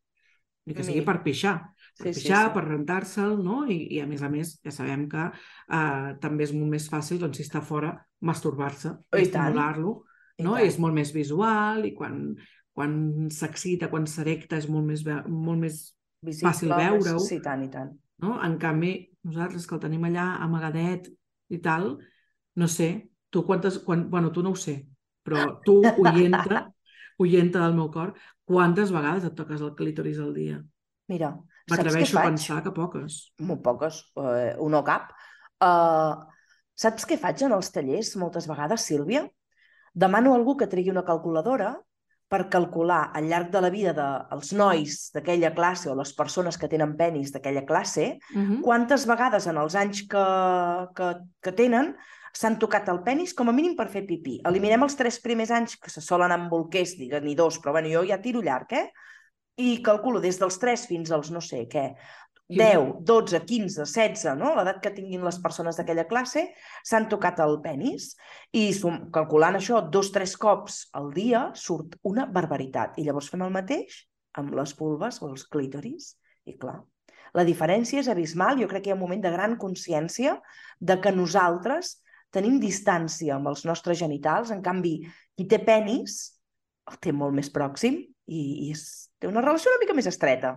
[0.64, 1.72] ni que sigui per pixar.
[1.98, 2.54] Per Sí, sí, pixar, sí.
[2.54, 3.66] per rentar-se'l, no?
[3.68, 5.30] I, I a més a més, ja sabem que
[5.70, 10.04] eh, també és molt més fàcil, doncs, si està fora, masturbar-se, estimular-lo,
[10.40, 10.56] no?
[10.58, 12.34] I és molt més visual i quan,
[12.72, 15.95] quan s'excita, quan s'erecta, és molt més, molt més
[16.26, 17.22] Visible, fàcil veure-ho.
[17.22, 17.94] Sí, tant i tant.
[18.22, 18.36] no?
[18.44, 18.94] En canvi,
[19.26, 21.10] nosaltres que el tenim allà amagadet
[21.52, 21.96] i tal,
[22.56, 22.90] no sé,
[23.30, 23.80] tu quantes...
[23.84, 24.78] Quan, bueno, tu no ho sé,
[25.26, 26.62] però tu, oienta,
[27.22, 28.14] oienta del meu cor,
[28.48, 30.60] quantes vegades et toques el clítoris al dia?
[31.12, 31.32] Mira,
[31.66, 33.20] saps què M'atreveixo a pensar que poques.
[33.46, 35.12] Molt poques, eh, un o cap.
[35.62, 36.26] Uh,
[36.76, 39.26] saps què faig en els tallers moltes vegades, Sílvia?
[39.96, 41.76] Demano a algú que tregui una calculadora
[42.28, 46.68] per calcular al llarg de la vida dels nois d'aquella classe o les persones que
[46.68, 48.60] tenen penis d'aquella classe, Uh -huh.
[48.62, 50.26] quantes vegades en els anys que,
[50.96, 51.94] que, que tenen
[52.32, 54.40] s'han tocat el penis com a mínim per fer pipí.
[54.44, 57.88] Eliminem els tres primers anys que se solen amb bolquers, digues, ni dos, però bueno,
[57.88, 58.90] jo ja tiro llarg, eh?
[59.56, 61.94] I calculo des dels 3 fins als no sé què,
[62.48, 64.52] 10, 12, 15, 16, no?
[64.54, 66.44] l'edat que tinguin les persones d'aquella classe,
[66.86, 68.12] s'han tocat el penis
[68.54, 73.00] i sum, calculant això dos, tres cops al dia surt una barbaritat.
[73.00, 74.04] I llavors fem el mateix
[74.38, 76.12] amb les vulves o els clítoris
[76.46, 76.78] i clar,
[77.34, 78.60] la diferència és abismal.
[78.60, 80.36] Jo crec que hi ha un moment de gran consciència
[80.78, 81.96] de que nosaltres
[82.34, 85.00] tenim distància amb els nostres genitals, en canvi,
[85.36, 86.20] qui té penis
[86.86, 90.54] el té molt més pròxim i, i és, té una relació una mica més estreta,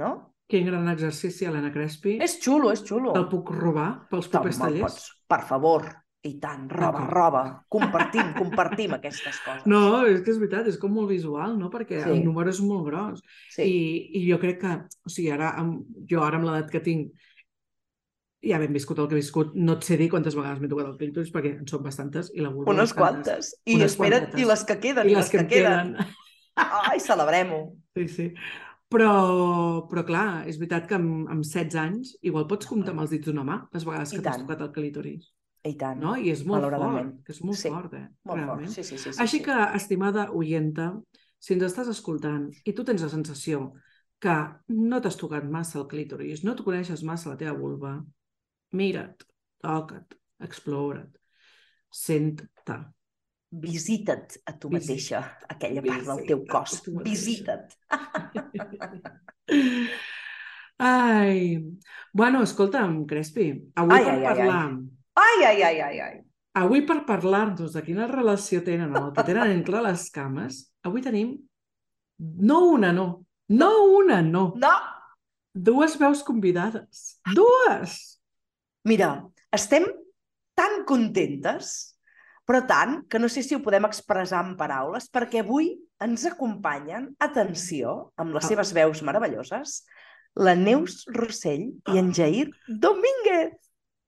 [0.00, 0.14] no?
[0.46, 2.18] Quin gran exercici, Helena Crespi.
[2.22, 3.14] És xulo, és xulo.
[3.18, 4.82] El puc robar pels propers tallers?
[4.86, 5.88] pots, per favor.
[6.26, 7.40] I tant, roba, roba.
[7.70, 9.66] Compartim, compartim aquestes coses.
[9.70, 11.68] No, és que és veritat, és com molt visual, no?
[11.70, 12.10] Perquè Sí.
[12.10, 13.20] el número és molt gros.
[13.54, 13.62] Sí.
[13.62, 14.72] I, I jo crec que,
[15.06, 17.12] o sigui, ara, amb, jo ara amb l'edat que tinc,
[18.42, 20.86] ja ben viscut el que he viscut, no et sé dir quantes vegades m'he tocat
[20.90, 23.54] el clítoris, perquè en són bastantes, i la vulva Unes quantes.
[23.64, 24.40] I Unes espera't, quantetes.
[24.42, 25.96] i les que queden, I les que em queden.
[26.56, 27.76] Ai, celebrem-ho.
[27.94, 28.28] Sí, sí.
[28.92, 33.10] Però, però clar, és veritat que amb, amb 16 anys igual pots comptar amb els
[33.10, 35.32] dits d'una mà les vegades I que t'has tocat el clítoris.
[35.66, 35.98] I tant.
[35.98, 36.14] No?
[36.14, 38.04] I és molt fort, que és molt Sí, fort, eh?
[38.28, 38.68] Molt realment.
[38.68, 38.76] fort.
[38.76, 39.44] Sí, sí, sí, sí, Així sí.
[39.48, 40.92] que, estimada oienta,
[41.42, 43.72] si ens estàs escoltant i tu tens la sensació
[44.22, 44.36] que
[44.72, 47.96] no t'has tocat massa el clítoris, no et coneixes massa la teva vulva,
[48.72, 49.26] mira't,
[49.66, 50.14] toca't,
[50.46, 51.10] explora't,
[51.90, 52.78] sent-te.
[53.50, 56.80] Visita't a tu mateixa, aquella part del teu cos.
[56.82, 56.96] tu.
[57.04, 57.76] Visita't.
[60.78, 61.64] Ai,
[62.12, 64.78] bueno, escolta'm, Crespi, avui Ai, per ai, parlar,
[65.14, 66.20] Ai, ai, ai, ai, ai.
[66.52, 71.00] avui per parlar-nos de quina relació tenen amb el que tenen entre les cames, avui
[71.04, 71.32] tenim
[72.18, 74.74] no una, no, no una, no, No!
[75.54, 77.20] dues veus convidades.
[77.32, 78.20] Dues!
[78.84, 79.86] Mira, estem
[80.54, 81.95] tan contentes,
[82.46, 87.10] però tant, que no sé si ho podem expressar en paraules, perquè avui ens acompanyen,
[87.18, 88.48] atenció, amb les Ah.
[88.48, 89.84] seves veus meravelloses,
[90.36, 93.54] la Neus Rossell i en Jair Domínguez.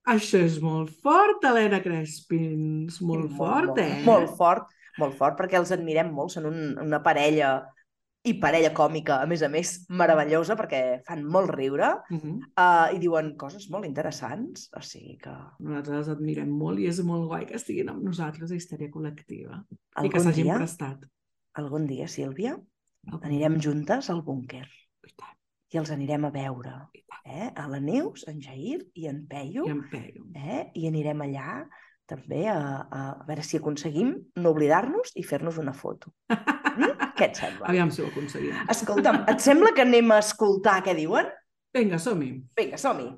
[0.07, 3.01] Això és molt fort, Helena Crespins.
[3.03, 4.03] Molt fort, molt, eh?
[4.07, 7.67] Molt fort, molt fort, perquè els admirem molt, són un, una parella
[8.25, 12.33] i parella còmica, a més a més, meravellosa, perquè fan molt riure Mhm.
[12.59, 16.99] uh, i diuen coses molt interessants, o sigui que Nosaltres els admirem molt i és
[17.05, 21.05] molt guai que estiguin amb nosaltres a Histèria Col·lectiva i que algun s'hagin prestat.
[21.55, 22.59] algun dia, Sílvia,
[23.09, 24.67] Algun anirem juntes al búnquer
[25.07, 25.37] I tant,
[25.73, 26.73] i els anirem a veure.
[27.25, 27.53] Eh?
[27.57, 30.25] A la Neus, en Jair i en Peyu, I em pego.
[30.35, 30.71] eh?
[30.75, 31.69] i anirem allà
[32.07, 32.57] també a,
[32.91, 36.13] a, a veure si aconseguim no oblidar-nos i fer-nos una foto.
[36.29, 36.83] Mm?
[37.19, 37.69] Què et sembla?
[37.73, 38.55] Aviam si ho aconseguim.
[38.71, 41.27] Escolta'm, et sembla que anem a escoltar què diuen?
[41.75, 42.31] Vinga, som-hi.
[42.57, 43.09] Vinga, som-hi.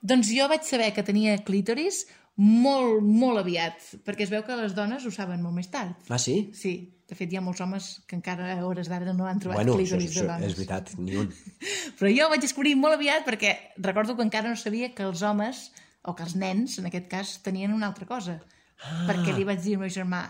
[0.00, 2.06] Doncs jo vaig saber que tenia clítoris
[2.40, 5.92] molt, molt aviat, perquè es veu que les dones ho saben molt més tard.
[6.08, 6.38] Ah, sí?
[6.56, 6.72] Sí,
[7.10, 9.74] de fet hi ha molts homes que encara a hores d'ara no han trobat Bueno,
[9.74, 10.46] això, clítoris de això dones.
[10.48, 11.28] és veritat, ni un.
[12.00, 13.52] Però jo ho vaig descobrir molt aviat perquè
[13.84, 15.66] recordo que encara no sabia que els homes,
[16.00, 18.38] o que els nens, en aquest cas, tenien una altra cosa.
[18.80, 19.04] Ah.
[19.10, 20.22] Perquè li vaig dir al meu germà,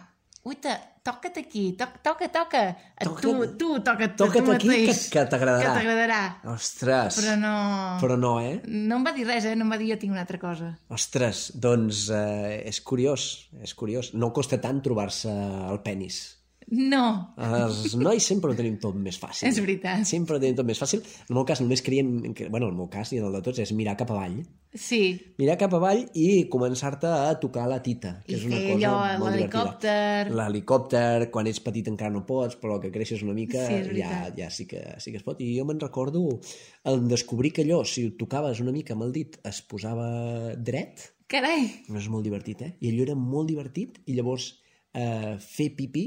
[0.44, 0.72] uita,
[1.05, 2.62] toca't aquí, toca, toca, toca.
[3.00, 5.62] Toca't- tu, tu, toca't, Toca't tu aquí, que, mateix, que t'agradarà.
[5.74, 6.20] Que t'agradarà.
[6.55, 7.53] Ostres, Però no...
[8.00, 8.61] però no, eh?
[8.66, 9.55] No em va dir res, eh?
[9.57, 10.72] No em va dir jo tinc una altra cosa.
[10.88, 14.12] Ostres, doncs eh, és curiós, és curiós.
[14.14, 16.20] No costa tant trobar-se el penis.
[16.71, 17.05] No,
[17.37, 19.49] Els nois sempre ho tenim tot més fàcil.
[19.49, 20.05] és veritat.
[20.07, 21.01] Sempre ho tenim tot més fàcil.
[21.03, 23.33] En el meu cas només creiem, que, bueno, en el meu cas i en el
[23.35, 24.37] de tots, és mirar cap avall.
[24.73, 28.77] Sí, Mirar cap avall i començar-te a tocar la tita, que I és una cosa
[28.93, 30.31] allò, molt l'helicòpter.
[30.31, 34.49] L'helicòpter, quan ets petit encara no pots, però que creixes una mica Sí, ja, ja
[34.55, 35.41] sí, que, sí que es pot.
[35.43, 36.23] I jo me'n recordo
[36.85, 41.09] el descobrir que allò, si ho tocaves una mica amb el dit, es posava dret,
[41.27, 41.67] carai.
[41.91, 42.73] no és molt divertit, eh?
[42.79, 44.53] I allò era molt divertit, i llavors
[44.95, 46.07] eh, fer pipí,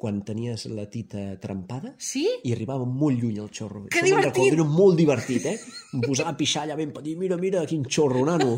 [0.00, 2.24] quan tenies la tita trempada, Sí?
[2.42, 3.84] i arribava molt lluny el xorro.
[3.86, 4.32] Que Això divertit!
[4.40, 5.58] recordo, era molt divertit, eh?
[5.94, 8.56] Em posava a pixar allà ben petit, mira, mira, quin xorro, nano.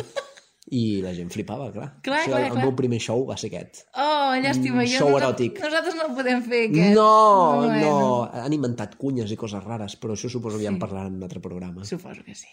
[0.73, 1.89] I la gent flipava, clar.
[2.07, 2.63] Clar, Això, clar, el clar.
[2.65, 3.81] meu primer show va ser aquest.
[3.99, 4.79] Oh, llàstima.
[4.79, 5.59] Un Jo, show nosaltres- eròtic.
[5.65, 6.95] Nosaltres no el podem fer, aquest.
[6.95, 10.79] No, Bueno, no, han inventat cunyes i coses rares, però això suposo que ja en
[10.79, 11.85] parlaran en un altre programa.
[11.85, 12.47] Suposo que sí.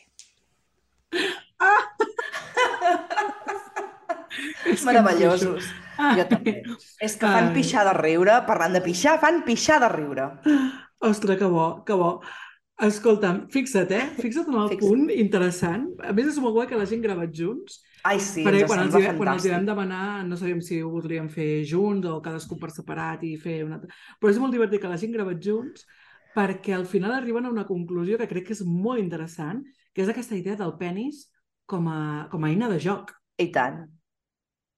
[4.39, 5.69] És que Meravellosos.
[5.97, 6.13] Ah.
[6.17, 6.61] Jo també.
[7.03, 7.53] És que fan Ai.
[7.55, 10.29] pixar de riure, parlant de pixar, fan pixar de riure.
[10.99, 12.19] Ostres, que bo, que bo.
[12.79, 14.05] Escolta'm, fixa't, eh?
[14.15, 14.87] Fixa't en el Fixa't.
[14.87, 15.89] punt interessant.
[16.07, 18.79] A més, és molt guai que la gent gravat junts, Ai, sí, perquè ens quan
[18.85, 22.21] els, hi- quan els hi vam demanar no sabíem si ho voldríem fer junts o
[22.23, 23.91] cadascú per separat i fer una altra...
[24.21, 25.83] Però és molt divertit que la gent gravat junts
[26.33, 29.59] perquè al final arriben a una conclusió que crec que és molt interessant,
[29.91, 31.25] que és aquesta idea del penis
[31.67, 33.11] com a, com a eina de joc.
[33.43, 33.89] I tant.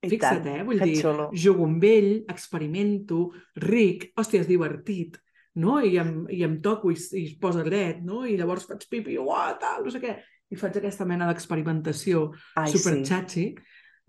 [0.01, 0.55] I Fixa't, tant.
[0.61, 0.63] eh?
[0.65, 1.27] Vull Que dir, xulo.
[1.33, 3.29] jugo amb ell, experimento,
[3.61, 5.19] ric, hòstia, és divertit,
[5.61, 5.79] no?
[5.85, 8.23] I em, i em toco i, i es posa dret, no?
[8.25, 10.15] I llavors faig pipi, uah, tal, no sé què.
[10.51, 12.79] I faig aquesta mena d'experimentació Ai, sí.
[12.79, 13.45] superxatxi,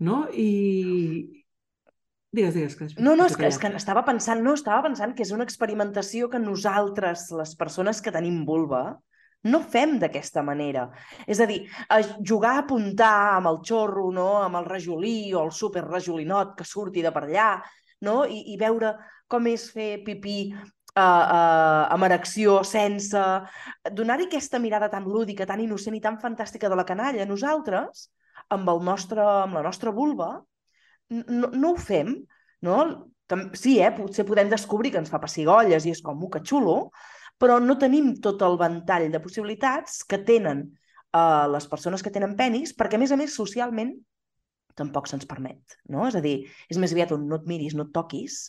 [0.03, 0.25] no?
[0.33, 1.43] I...
[2.33, 2.75] Digues, digues.
[2.75, 5.45] Que No, no, és que, és que estava pensant, no, estava pensant que és una
[5.45, 8.97] experimentació que nosaltres, les persones que tenim vulva,
[9.43, 10.87] no fem d'aquesta manera.
[11.27, 14.29] És a dir, a jugar a apuntar amb el xorro, no?
[14.43, 17.49] amb el rajolí o el super rajolinot que surti de per allà,
[18.03, 18.23] no?
[18.25, 18.93] I, i veure
[19.27, 23.21] com és fer pipí uh, uh, amb erecció, sense...
[23.91, 28.07] Donar-hi aquesta mirada tan lúdica, tan innocent i tan fantàstica de la canalla, nosaltres,
[28.53, 30.35] amb, el nostre, amb la nostra vulva,
[31.09, 32.15] no, no ho fem,
[32.63, 32.77] no?
[33.57, 33.89] Sí, eh?
[33.95, 36.91] potser podem descobrir que ens fa pessigolles i és com, uh, que xulo,
[37.43, 40.63] però no tenim tot el ventall de possibilitats que tenen
[41.11, 43.91] uh, les persones que tenen penis, perquè, a més a més, socialment
[44.79, 46.07] tampoc se'ns permet, no?
[46.07, 46.37] És a dir,
[46.71, 48.45] és més aviat un no et miris, no et toquis,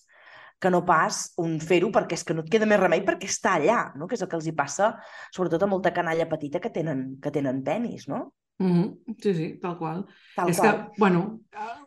[0.63, 3.59] que no pas un fer-ho perquè és que no et queda més remei perquè està
[3.59, 4.07] allà, no?
[4.09, 4.95] que és el que els hi passa
[5.35, 8.31] sobretot a molta canalla petita que tenen, que tenen penis, no?
[8.63, 10.05] Mhm, Sí, sí, tal qual.
[10.37, 10.77] Tal és qual.
[10.77, 11.41] que, bueno,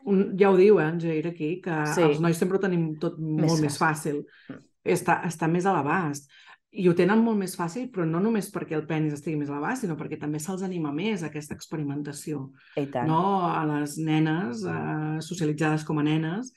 [0.04, 2.02] un, ja ho diu, eh, en Jair, aquí, que Sí.
[2.04, 4.26] els nois sempre ho tenim tot molt més fàcil.
[4.50, 4.60] Mm.
[4.84, 6.30] Està, està més a l'abast.
[6.78, 9.56] I ho tenen molt més fàcil, però no només perquè el penis estigui més a
[9.56, 12.52] l'abast, sinó perquè també se'ls anima més aquesta experimentació.
[13.10, 13.22] No?
[13.50, 16.54] A les nenes, eh, socialitzades com a nenes,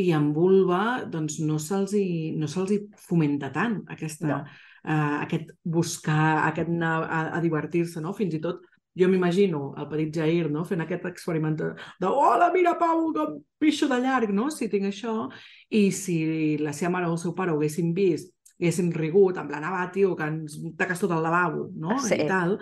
[0.00, 1.92] i amb vulva doncs no se'ls
[2.40, 4.44] no hi fomenta tant aquesta, No.
[4.84, 8.12] eh, aquest buscar, aquest anar a, a divertir-se, no?
[8.16, 8.62] fins i tot
[8.98, 10.64] jo m'imagino el petit Jair no?
[10.64, 11.70] fent aquest experiment de,
[12.00, 14.50] de hola, mira, Pau, com pixo de llarg, no?
[14.50, 15.28] si tinc això,
[15.70, 19.48] i si la seva mare o el seu pare ho haguessin vist, haguessin rigut, en
[19.48, 21.98] plan, ah, va, tio, que ens taques tot el lavabo, no?
[22.02, 22.20] Sí.
[22.20, 22.58] I tal,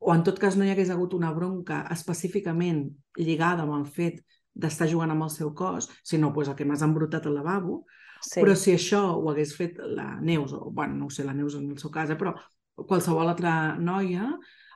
[0.00, 2.86] o en tot cas no hi hagués hagut una bronca específicament
[3.18, 4.22] lligada amb el fet
[4.54, 7.84] d'estar jugant amb el seu cos, sinó pues, el que m'has embrutat el lavabo,
[8.20, 8.42] Sí.
[8.42, 11.54] però si això ho hagués fet la Neus, o bueno, no ho sé, la Neus
[11.56, 12.34] en el seu cas, eh, però
[12.76, 14.26] qualsevol altra noia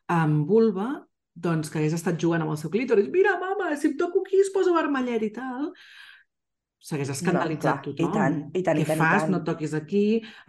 [0.08, 1.04] amb vulva,
[1.34, 4.40] doncs que hagués estat jugant amb el seu clítoris, mira, mama, si em toco aquí
[4.40, 5.72] es posa vermellet i tal,
[6.84, 8.12] s'hagués escandalitzat clar, i tothom.
[8.12, 9.22] tant, i tant, i Què tant, i fas?
[9.24, 9.30] tant.
[9.32, 10.02] No toquis aquí,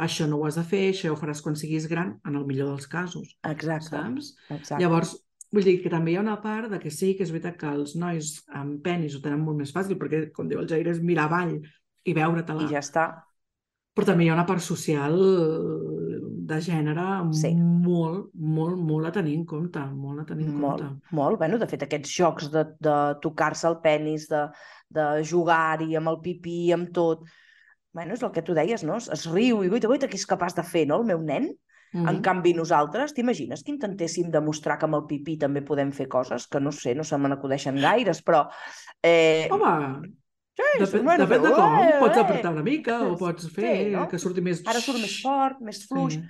[0.07, 2.73] això no ho has de fer, això ho faràs quan siguis gran, en el millor
[2.73, 3.87] dels casos, Exacte.
[3.93, 4.33] saps?
[4.49, 4.81] Exacte.
[4.83, 5.13] Llavors,
[5.55, 7.69] vull dir que també hi ha una part de que sí, que és veritat que
[7.71, 10.99] els nois amb penis ho tenen molt més fàcil, perquè, com diu el Jair, és
[11.01, 11.55] mirar avall
[12.03, 12.67] i veure-te-la.
[12.67, 13.05] I ja està.
[13.95, 15.15] Però també hi ha una part social
[16.45, 17.51] de gènere Sí.
[17.55, 21.15] molt, molt, molt a tenir en compte, molt a tenir en Molt, compte.
[21.17, 21.39] molt.
[21.41, 24.43] Bueno, de fet, aquests jocs de, de tocar-se el penis, de,
[24.89, 27.25] de jugar-hi amb el pipí, amb tot...
[27.95, 28.97] Bueno, és el que tu deies, no?
[28.99, 31.47] Es riu i guaita, guaita, què és capaç de fer, no?, el meu nen.
[31.95, 32.09] Mm.
[32.11, 36.45] En canvi, nosaltres, t'imagines que intentéssim demostrar que amb el pipí també podem fer coses
[36.51, 38.49] que no sé, no se me n'acudeixen gaires, però...
[39.01, 40.11] Eh, Home,
[40.55, 41.77] sí, depèn, bueno, depèn de com.
[41.83, 44.07] eh, Pots apretar una mica o pots fer Sí, no?
[44.11, 44.61] que surti més...
[44.67, 46.15] Ara surt més fort, més fluix.
[46.15, 46.23] Sí.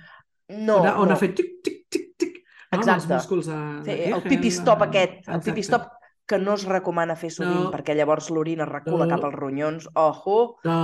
[0.56, 1.14] No, on, ha, on no.
[1.14, 2.40] ha fet tic, tic, tic, tic.
[2.72, 2.78] No?
[2.80, 3.14] Exacte.
[3.14, 5.50] músculs de, Sí, el pipistop de- aquest, el Exacte.
[5.52, 5.86] pipistop
[6.26, 7.70] que no es recomana fer sovint No.
[7.70, 9.10] perquè llavors l'orina recula No.
[9.14, 10.74] cap als ronyons, ojo, De...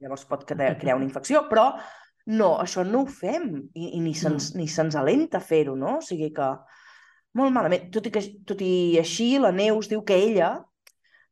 [0.00, 1.74] llavors pot crear, una infecció, però
[2.26, 5.98] no, això no ho fem i, i ni se'ns ni se'ns alenta fer-ho, no?
[5.98, 6.48] O sigui que
[7.36, 7.90] molt malament.
[7.92, 10.54] Tot i, que, tot i així, la Neus diu que ella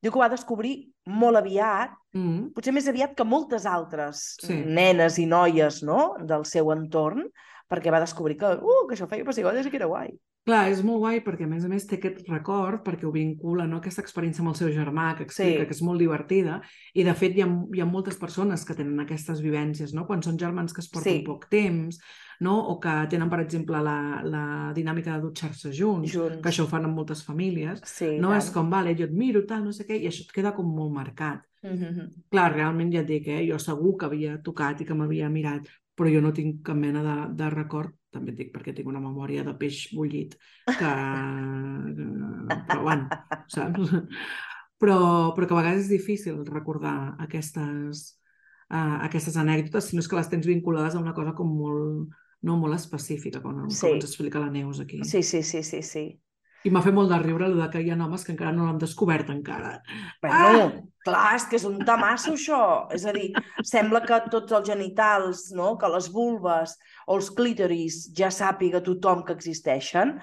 [0.02, 2.52] diu que va descobrir molt aviat, Mm.
[2.54, 4.54] potser més aviat que moltes altres Sí.
[4.54, 6.14] nenes i noies no?
[6.20, 7.24] del seu entorn,
[7.68, 10.12] perquè va descobrir que, uh, que això feia pessigolles i que era guai.
[10.44, 13.64] Clar, és molt guai perquè, a més a més, té aquest record perquè ho vincula,
[13.66, 15.66] no?, aquesta experiència amb el seu germà, que explica Sí.
[15.70, 16.58] que és molt divertida,
[16.92, 20.20] i, de fet, hi ha, hi ha moltes persones que tenen aquestes vivències, no?, quan
[20.22, 21.22] són germans que es porten Sí.
[21.24, 21.96] poc temps,
[22.40, 24.44] no?, o que tenen, per exemple, la, la
[24.76, 26.42] dinàmica de dutxar-se junts, Junts.
[26.42, 28.42] que això ho fan en moltes famílies, Sí, no tant.
[28.42, 30.66] és com, vale, jo et miro, tal, no sé què, i això et queda com
[30.66, 31.40] molt marcat.
[31.62, 32.26] Mhm.
[32.30, 33.46] Clar, realment ja et dic, eh?
[33.48, 37.02] jo segur que havia tocat i que m'havia mirat, però jo no tinc cap mena
[37.04, 40.90] de, de record, també et dic perquè tinc una memòria de peix bullit, que...
[42.68, 43.08] però bueno,
[43.50, 43.94] saps?
[44.82, 44.98] Però,
[45.36, 48.04] però que a vegades és difícil recordar aquestes,
[48.68, 52.10] uh, aquestes anècdotes, si no és que les tens vinculades a una cosa com molt,
[52.44, 53.86] no molt específica, com, Sí.
[53.86, 55.00] com ens explica la Neus aquí.
[55.06, 56.04] Sí, sí, sí, sí, sí.
[56.64, 58.64] I m'ha fet molt de riure el de que hi ha homes que encara no
[58.64, 59.74] l'han descobert encara.
[60.22, 60.62] Bueno,
[61.04, 62.60] clar, és que és un tamasso, això.
[62.96, 63.26] És a dir,
[63.68, 65.74] sembla que tots els genitals, no?
[65.80, 70.16] que les vulves o els clítoris ja sàpiga tothom que existeixen,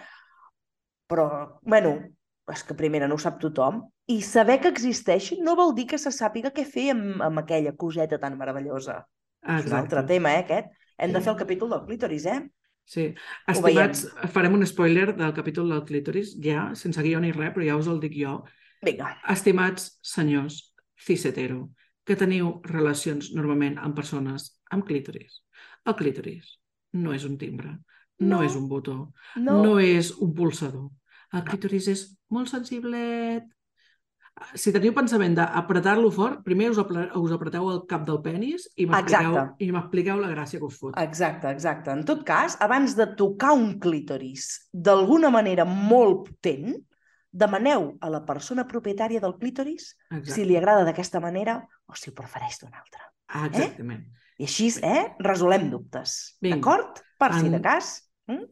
[1.11, 1.27] però,
[1.61, 1.93] bueno,
[2.51, 5.99] és que primera no ho sap tothom, i saber que existeixen no vol dir que
[6.01, 9.03] se sàpiga què fer amb, amb aquella coseta tan meravellosa.
[9.59, 10.73] És un altre tema, eh, aquest.
[11.01, 12.41] Hem de fer el capítol del clítoris, eh?
[12.91, 13.05] Sí.
[13.47, 14.01] Estimats,
[14.33, 17.87] farem un spoiler del capítol del clítoris, ja, sense guió ni res, però ja us
[17.87, 18.41] el dic jo.
[18.83, 19.13] Vinga.
[19.31, 20.57] Estimats senyors
[20.99, 21.69] cis-hetero,
[22.03, 25.39] que teniu relacions normalment amb persones amb clítoris.
[25.85, 26.57] El clítoris
[26.99, 27.77] no és un timbre,
[28.19, 28.43] no, No.
[28.43, 30.89] és un botó, No, no és un pulsador.
[31.31, 33.45] El clítoris és molt sensiblet.
[34.57, 38.87] Si teniu pensament d'apretar-lo fort, primer us, apre us apreteu el cap del penis i
[38.89, 40.95] m'expliqueu la gràcia que us fot.
[40.97, 41.91] Exacte, exacte.
[41.93, 46.73] En tot cas, abans de tocar un clítoris d'alguna manera molt potent,
[47.31, 50.33] demaneu a la persona propietària del clítoris Exacte.
[50.33, 53.05] si li agrada d'aquesta manera o si ho prefereix d'una altra.
[53.31, 54.07] Ah, exactament.
[54.41, 56.35] I així, eh, resolem dubtes.
[56.41, 56.99] D'acord?
[57.17, 58.11] Per si En- de cas.
[58.27, 58.43] Mm?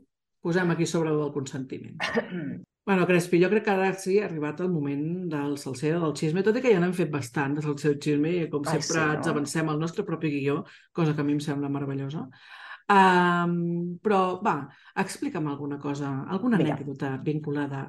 [0.41, 1.97] Posem aquí sobre el consentiment.
[2.89, 6.41] Bueno, Crespi, jo crec que ara sí ha arribat el moment del salsera, del xisme,
[6.41, 8.95] tot i que ja n'hem fet bastant de salsera i xisme i com Ai, sempre
[8.95, 9.17] sí, no?
[9.19, 10.63] ens avancem al nostre propi guió,
[10.97, 12.23] cosa que a mi em sembla meravellosa.
[12.89, 13.53] Um,
[14.01, 14.55] però, va,
[15.03, 16.79] explica'm alguna cosa, alguna Mira.
[16.79, 17.83] anècdota vinculada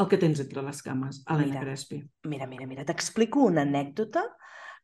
[0.00, 1.66] al que tens entre les cames, Helena Mira.
[1.66, 2.00] Crespi.
[2.32, 4.24] Mira, mira, mira, t'explico una anècdota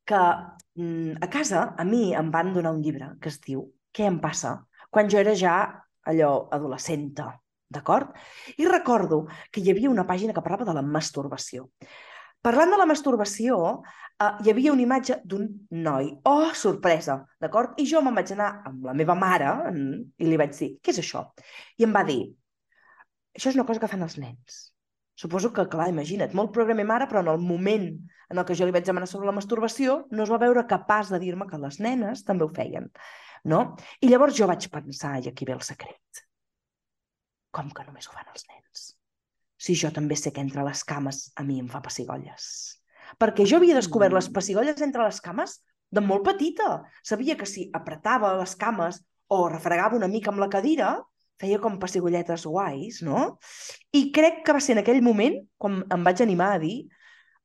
[0.04, 3.64] que mm, a casa a mi em van donar un llibre que es diu
[3.96, 4.58] Què em passa?
[4.92, 5.56] quan jo era ja
[6.04, 7.30] allò adolescenta,
[7.72, 8.12] d'acord?
[8.58, 11.66] I recordo que hi havia una pàgina que parlava de la masturbació.
[12.46, 13.58] Parlant de la masturbació,
[14.22, 16.12] eh, hi havia una imatge d'un noi.
[16.30, 17.74] Oh, sorpresa, d'acord?
[17.82, 20.94] I jo me'n vaig anar amb la meva mare mm, i li vaig dir, què
[20.94, 21.26] és això?
[21.80, 22.20] I em va dir,
[23.36, 24.60] això és una cosa que fan els nens.
[25.16, 27.88] Suposo que, clar, imagina't, molt programa mare, però en el moment
[28.28, 31.12] en el que jo li vaig demanar sobre la masturbació, no es va veure capaç
[31.12, 32.90] de dir-me que les nenes també ho feien.
[33.46, 33.60] No?
[34.02, 36.25] I llavors jo vaig pensar, i aquí ve el secret,
[37.56, 38.92] com que només ho fan els nens?
[39.66, 42.76] si jo també sé que entre les cames a mi em fa pessigolles.
[43.18, 44.34] Perquè jo havia descobert les Mm.
[44.36, 45.54] pessigolles entre les cames
[45.90, 46.82] de molt petita.
[47.02, 49.00] Sabia que si apretava les cames
[49.32, 50.90] o refregava una mica amb la cadira,
[51.40, 53.38] feia com pessigolletes guais, no?
[53.96, 56.76] I crec que va ser en aquell moment quan em vaig animar a dir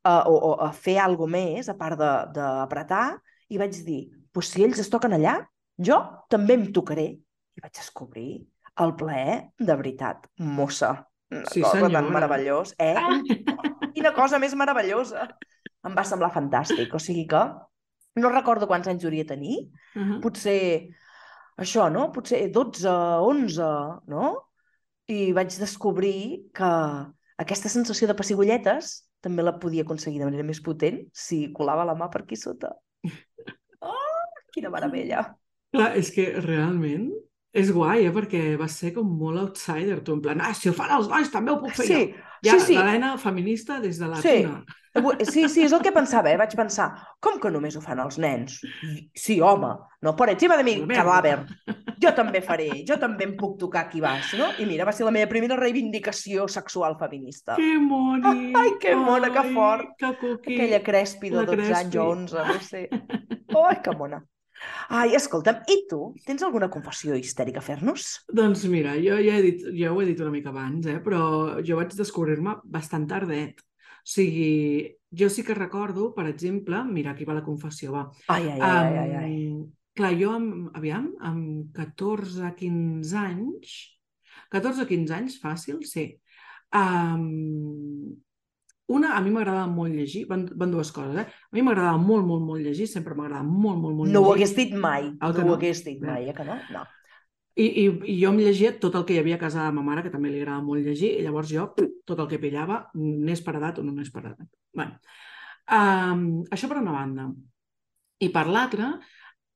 [0.06, 4.52] uh, o, o a fer alguna més, a part de- d'apretar, i vaig dir, pues
[4.52, 5.40] si ells es toquen allà,
[5.80, 7.08] jo també em tocaré.
[7.56, 8.44] I vaig descobrir
[8.80, 11.08] el plaer de veritat, mossa.
[11.32, 12.10] Una Sí, cosa tan senyora.
[12.12, 12.96] meravellós, eh?
[13.00, 15.28] Oh, quina cosa més meravellosa!
[15.88, 16.92] Em va semblar fantàstic.
[16.94, 17.42] O sigui que
[18.20, 19.58] no recordo quants anys hauria de tenir.
[19.96, 20.20] Uh -huh.
[20.22, 20.90] Potser
[21.58, 22.12] això, no?
[22.12, 24.48] Potser 12, 11, no?
[25.08, 26.72] I vaig descobrir que
[27.38, 31.96] aquesta sensació de pessigolletes també la podia aconseguir de manera més potent si colava la
[31.96, 32.76] mà per aquí sota.
[33.82, 35.36] Oh, quina meravella!
[35.72, 37.12] Clar, és que realment
[37.54, 38.12] és guai, eh?
[38.16, 41.32] Perquè va ser com molt outsider, tu, en plan, ah, si ho fan els nois
[41.32, 42.28] també ho puc fer Sí, jo.
[42.44, 42.78] Ja, sí, sí.
[42.78, 44.44] l'Helena feminista des de la Sí.
[44.44, 44.64] cuna.
[45.24, 46.36] Sí, sí, és el que pensava, eh?
[46.36, 46.90] Vaig pensar,
[47.24, 48.58] com que només ho fan els nens?
[49.16, 49.70] Sí, home,
[50.02, 51.46] no por encima de mi, cadàver.
[52.02, 54.50] Jo també faré, jo també em puc tocar aquí baix, no?
[54.60, 57.56] I mira, va ser la meva primera reivindicació sexual feminista.
[57.56, 58.52] Que moni!
[58.54, 59.86] Ai, que mona, que Ai, fort.
[59.98, 60.56] Que cuqui!
[60.58, 61.98] Aquella crespi de La 12 anys Crespi.
[61.98, 62.90] o 11, no sé.
[63.70, 64.26] Ai, que mona.
[64.92, 68.08] Ai, escolta'm, i tu, tens alguna confessió histèrica a fer-nos?
[68.42, 71.00] Doncs mira, jo ja he dit, ja ho he dit una mica abans, eh?
[71.04, 71.22] però
[71.66, 73.62] jo vaig descobrir-me bastant tardet.
[74.02, 78.08] O sigui, jo sí que recordo, per exemple, mira, aquí va la confessió, va.
[78.34, 79.32] Ai, ai, ai, ai, ai.
[79.46, 79.62] Em,
[79.98, 83.78] clar, jo, amb, aviam, amb 14, 15 anys,
[84.52, 86.10] 14 o 15 anys, fàcil, sí.
[86.76, 88.16] Um,
[88.98, 91.26] una, a mi m'agradava molt llegir, van, van dues coses, eh?
[91.52, 94.48] A mi m'agradava molt, molt, molt llegir, sempre m'agradava molt, molt, molt No ho llegir.
[94.48, 95.56] hagués dit mai, Ah, que no ho no?
[95.60, 96.08] hagués dit Bé.
[96.08, 96.58] mai, eh, que no?
[96.76, 96.84] No.
[97.56, 99.82] I, i, I jo em llegia tot el que hi havia a casa de ma
[99.84, 101.66] mare, que també li agradava molt llegir, i llavors jo,
[102.08, 104.48] tot el que pillava, n'és per edat o no n'és per edat.
[104.74, 104.96] Bueno,
[105.68, 107.28] um, això per una banda.
[108.22, 108.94] I per l'altra,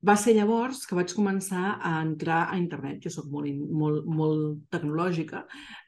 [0.06, 3.00] va ser llavors que vaig començar a entrar a internet.
[3.04, 3.48] Jo sóc molt,
[3.80, 5.42] molt, molt tecnològica,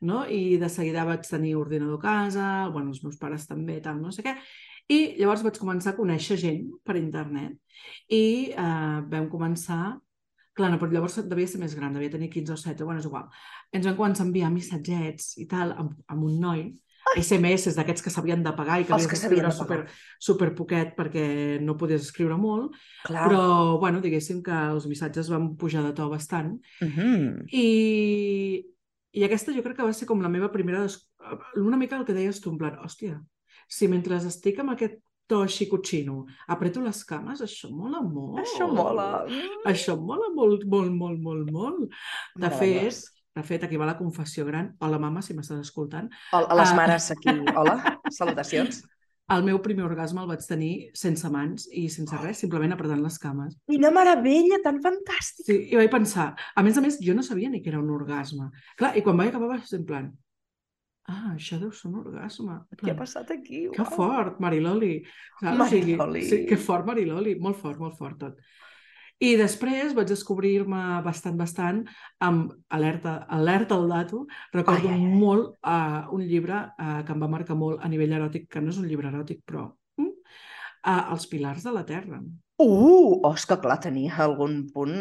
[0.09, 0.25] no?
[0.27, 4.13] I de seguida vaig tenir ordinador a casa, bueno, els meus pares també, tal, no
[4.15, 4.35] sé què.
[4.89, 7.59] I llavors vaig començar a conèixer gent per internet.
[8.09, 8.25] I
[8.57, 9.99] eh, vam començar
[10.59, 13.07] Clar, no, però llavors devia ser més gran, devia tenir 15 o 7, bueno, és
[13.07, 13.29] igual.
[13.71, 16.65] Ens vam començar a enviar missatgets i tal amb, amb un noi,
[17.17, 19.79] SMS d'aquests que s'havien de pagar i que havies d'escriure de super,
[20.21, 21.25] super poquet perquè
[21.65, 23.27] no podies escriure molt, Clar.
[23.29, 26.57] però, bueno, diguéssim que els missatges van pujar de to bastant.
[26.85, 27.49] Mhm.
[27.53, 27.67] I,
[29.13, 30.85] I aquesta jo crec que va ser com la meva primera...
[30.85, 31.01] Des...
[31.57, 33.19] Una mica el que deies tu, en plan, hòstia,
[33.69, 38.41] si mentre estic amb aquest to així cotxino apreto les cames, això mola molt.
[38.43, 39.27] Això mola.
[39.69, 41.99] Això mola molt, molt, molt, molt, molt.
[42.41, 43.03] De fet,
[43.39, 44.73] de fet, aquí va la confessió gran.
[44.85, 46.11] Hola, mama, si m'estàs escoltant.
[46.35, 46.77] A, a les Ah.
[46.77, 47.79] mares aquí, hola,
[48.21, 48.83] salutacions.
[49.29, 53.19] El meu primer orgasme el vaig tenir sense mans i sense res, simplement apretant les
[53.21, 53.59] cames.
[53.69, 55.45] Quina meravella, tan fantàstica.
[55.51, 57.91] Sí, i vaig pensar, a més a més, jo no sabia ni que era un
[57.93, 58.49] orgasme.
[58.81, 60.07] Clar, i quan vaig acabar vaig ser en plan,
[61.13, 62.57] ah, això deu ser un orgasme.
[62.73, 63.67] En Què ha plan, passat aquí?
[63.77, 63.93] Que Uau.
[64.01, 64.95] fort, Mariloli.
[65.43, 65.59] Saps?
[65.61, 66.01] Mariloli.
[66.01, 67.37] O sigui, sí, que fort, Mariloli.
[67.41, 68.41] Molt fort, molt fort tot.
[69.19, 71.81] I després vaig descobrir-me bastant, bastant
[72.23, 74.21] amb Alerta, alerta al dato.
[74.55, 75.17] Recordo Ai, ai, ai.
[75.19, 78.71] molt uh, un llibre uh, que em va marcar molt a nivell eròtic, que no
[78.71, 79.65] és un llibre eròtic, però
[79.99, 80.13] mm,
[80.87, 82.23] uh, Els pilars de la Terra.
[82.59, 84.95] Uh, oh, és que clar, tenia algun punt...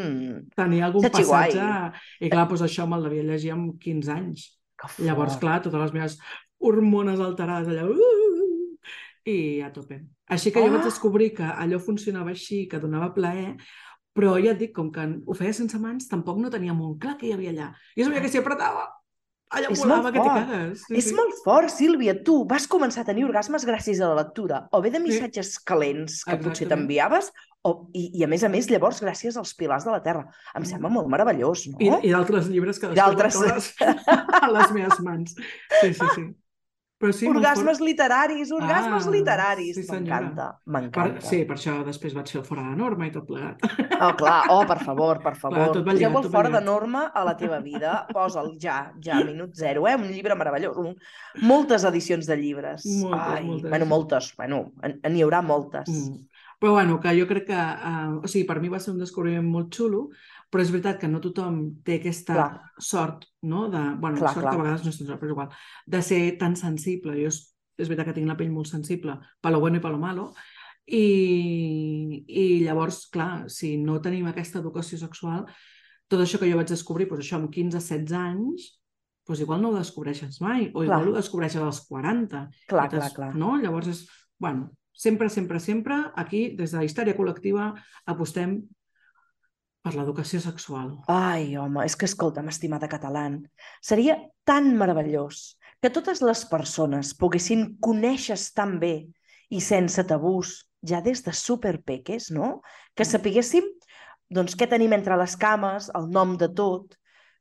[0.58, 1.14] Tenia algun guai.
[1.22, 1.70] passatge...
[2.26, 4.50] I clar, doncs això me'l devia llegir amb 15 anys.
[4.78, 6.18] Que Llavors, clar, totes les meves
[6.58, 7.86] hormones alterades allà...
[7.86, 8.78] Uh,
[9.28, 10.00] I a tope.
[10.32, 10.88] Així que jo vaig Ah.
[10.90, 13.58] descobrir que allò funcionava així, que donava plaer,
[14.18, 17.18] però ja et dic, com que ho feia sense mans, tampoc no tenia molt clar
[17.20, 17.74] què hi havia allà.
[17.98, 18.88] Jo sabia que s'hi apretava,
[19.54, 20.86] allà És volava que t'hi cagues.
[20.88, 21.18] Sí, És sí.
[21.18, 22.18] molt fort, Sílvia.
[22.26, 26.24] Tu vas començar a tenir orgasmes gràcies a la lectura, o bé de missatges calents
[26.26, 26.88] que potser Exactament.
[26.88, 27.30] t'enviaves,
[27.68, 30.26] o, i, i a més a més, llavors, gràcies als pilars de la Terra.
[30.56, 31.80] Em sembla molt meravellós, no?
[31.84, 33.72] I, i d'altres llibres que després d'altres.
[34.44, 35.36] a les meves mans.
[35.82, 36.28] Sí, sí, sí.
[36.98, 37.86] Però sí, orgasmes fort.
[37.86, 39.76] literaris, orgasmes Ah, literaris.
[39.76, 39.84] sí.
[39.92, 41.22] M'encanta, m'encanta.
[41.22, 43.60] sí, per això després vaig fer el fora de norma i tot plegat.
[44.02, 45.68] Oh, clar, oh, per favor, per favor.
[45.74, 48.08] tot va lligat, Poseu el tot fora de norma a la teva vida.
[48.18, 49.94] Posa'l ja, ja, minut zero, eh?
[49.96, 50.76] Un llibre meravellós.
[50.78, 50.96] Un...
[51.46, 52.84] Moltes edicions de llibres.
[53.04, 53.70] Moltes, Ai, moltes.
[53.70, 54.34] Bueno, moltes.
[54.36, 55.88] Bueno, en- n'hi haurà moltes.
[55.90, 56.26] Mm.
[56.60, 57.54] Però bueno, que jo crec que...
[57.54, 60.08] Uh, o sigui, per mi va ser un descobriment molt xulo,
[60.52, 62.52] però és veritat que no tothom té aquesta Clar.
[62.80, 63.68] sort, no?
[63.74, 64.54] De, bueno, Clar, sort clar.
[64.54, 65.50] que a vegades no és tan sort, però és igual,
[65.96, 67.18] de ser tan sensible.
[67.20, 67.42] Jo és,
[67.78, 70.32] és veritat que tinc la pell molt sensible, per lo bueno i per lo malo,
[70.88, 75.44] i, i llavors, clar, si no tenim aquesta educació sexual,
[76.08, 78.70] tot això que jo vaig descobrir, doncs això amb 15-16 anys,
[79.28, 80.88] doncs igual no ho descobreixes mai, o Clar.
[80.88, 82.48] igual ho descobreixes als 40.
[82.72, 83.34] Clar, clar, clar.
[83.36, 83.58] No?
[83.60, 84.06] Llavors, és,
[84.40, 87.74] bueno, sempre, sempre, sempre, aquí, des de la història col·lectiva,
[88.08, 88.62] apostem
[89.88, 90.92] per l'educació sexual.
[91.08, 93.40] Ai, home, és que escolta'm, estimada catalán,
[93.80, 94.18] seria
[94.48, 98.96] tan meravellós que totes les persones poguessin conèixer tan bé
[99.48, 102.58] i sense tabús, ja des de superpeques, no?
[102.98, 103.70] Que sapiguéssim
[104.28, 106.98] doncs, què tenim entre les cames, el nom de tot,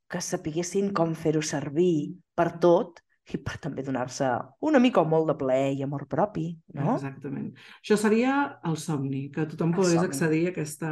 [0.07, 3.03] que sapiguessin com fer-ho servir per tot
[3.35, 4.27] i per també donar-se
[4.61, 6.95] una mica o molt de plaer i amor propi, no?
[6.95, 7.49] Exactament.
[7.83, 10.07] Això seria el somni, que tothom El pogués somni.
[10.09, 10.91] accedir a aquesta,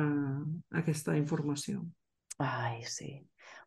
[0.74, 1.84] a aquesta informació.
[2.38, 3.12] Ai, sí.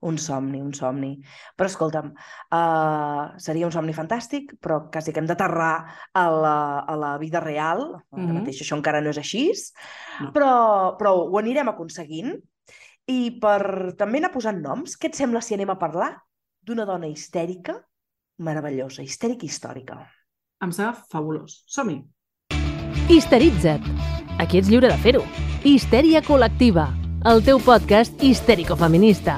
[0.02, 1.14] Un somni, un somni.
[1.58, 2.12] Però escolta'm,
[2.54, 5.72] uh, seria un somni fantàstic, però quasi que hem d'aterrar
[6.14, 7.96] a, la, a la vida real.
[8.12, 8.36] Ara Mhm.
[8.42, 9.52] mateix això encara no és així,
[10.22, 10.32] No.
[10.34, 12.36] però, però ho anirem aconseguint.
[13.08, 16.12] I per també anar posant noms, què et sembla si anem a parlar
[16.62, 17.80] d'una dona histèrica
[18.38, 19.98] meravellosa, histèrica i històrica?
[20.64, 21.64] Em sembla fabulós.
[21.68, 22.02] Som-hi!
[23.10, 23.86] Histeritza't.
[24.40, 25.24] Aquí ets lliure de fer-ho.
[25.66, 26.88] Histèria col·lectiva.
[27.26, 29.38] El teu podcast histèrico-feminista.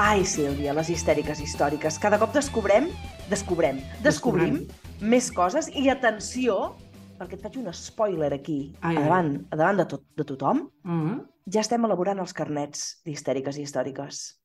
[0.00, 1.98] Ai, Sílvia, les histèriques històriques.
[2.00, 2.88] Cada cop descobrem,
[3.30, 4.62] descobrem, descobrim
[5.00, 6.72] més coses i atenció,
[7.20, 9.04] perquè et faig un spoiler aquí, Ai, a ai.
[9.04, 11.18] davant, a davant de, tot, de tothom, Uh -huh.
[11.46, 14.41] ja estem elaborant els carnets d'histèriques històriques.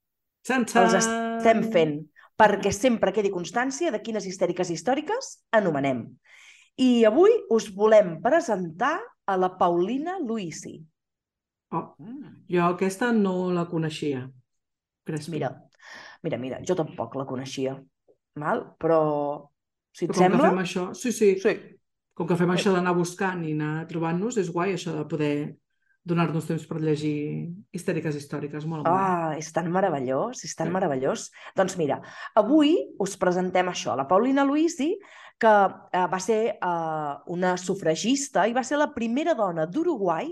[0.47, 1.97] Txan, Els estem fent
[2.37, 6.05] perquè sempre quedi constància de quines histèriques històriques anomenem.
[6.77, 8.95] I avui us volem presentar
[9.27, 10.77] a la Paulina Luisi.
[11.75, 11.97] Oh,
[12.47, 14.21] jo aquesta no la coneixia.
[15.07, 15.33] Crespi.
[15.35, 15.49] Mira,
[16.23, 17.73] mira, mira, jo tampoc la coneixia,
[18.39, 18.63] val?
[18.79, 19.01] però
[19.91, 20.45] si et com sembla...
[20.45, 20.85] que fem això...
[20.95, 21.33] Sí, sí.
[21.41, 21.57] Sí,
[22.17, 25.33] Com que fem això d'anar buscant i anar trobant-nos, és guai això de poder
[26.07, 28.65] donar-nos temps per llegir histèriques històriques.
[28.69, 28.87] Molt.
[28.87, 30.73] Ah, és tan meravellós, és tan Sí.
[30.73, 31.29] meravellós.
[31.55, 32.01] Doncs mira,
[32.35, 34.95] avui us presentem això, la Paulina Luisi,
[35.37, 40.31] que eh, va ser eh, una sufragista i va ser la primera dona d'Uruguai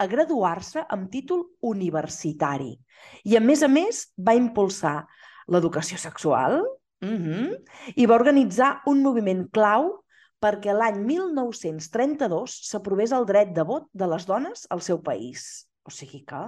[0.00, 2.78] a graduar-se amb títol universitari.
[3.24, 5.06] I, a més a més, va impulsar
[5.48, 6.62] l'educació sexual
[7.02, 7.50] mhm,
[7.96, 10.04] i va organitzar un moviment clau
[10.40, 15.66] perquè l'any 1932 s'aprovés el dret de vot de les dones al seu país.
[15.84, 16.42] O sigui que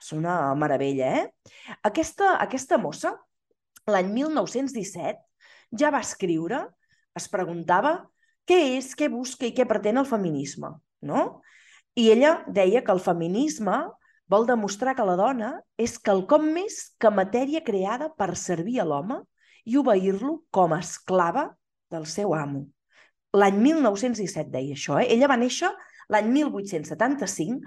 [0.00, 1.54] és una meravella, eh?
[1.88, 3.14] Aquesta, aquesta mossa,
[3.88, 5.22] l'any 1917,
[5.80, 6.66] ja va escriure,
[7.16, 7.96] es preguntava
[8.46, 11.22] què és, què busca i què pretén el feminisme, no?
[11.96, 13.78] I ella deia que el feminisme
[14.28, 15.50] vol demostrar que la dona
[15.80, 19.22] és quelcom més que matèria creada per servir a l'home
[19.64, 21.48] i obeir-lo com a esclava
[21.90, 22.66] del seu amo.
[23.36, 25.10] L'any 1917 deia això, eh?
[25.12, 25.70] Ella va néixer
[26.12, 27.60] l'any 1875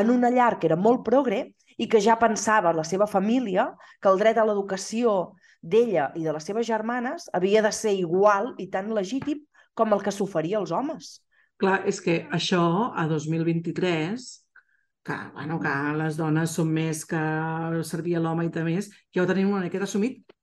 [0.00, 1.40] en una llar que era molt progre
[1.78, 3.70] i que ja pensava la seva família
[4.02, 8.52] que el dret a l'educació d'ella i de les seves germanes havia de ser igual
[8.58, 9.44] i tan legítim
[9.74, 11.18] com el que s'oferia als homes.
[11.58, 14.26] Clar, és que això, a 2023,
[15.06, 17.22] que, bueno, que les dones són més que
[17.86, 20.33] servir a l'home i de més, ja ho tenim una miqueta assumit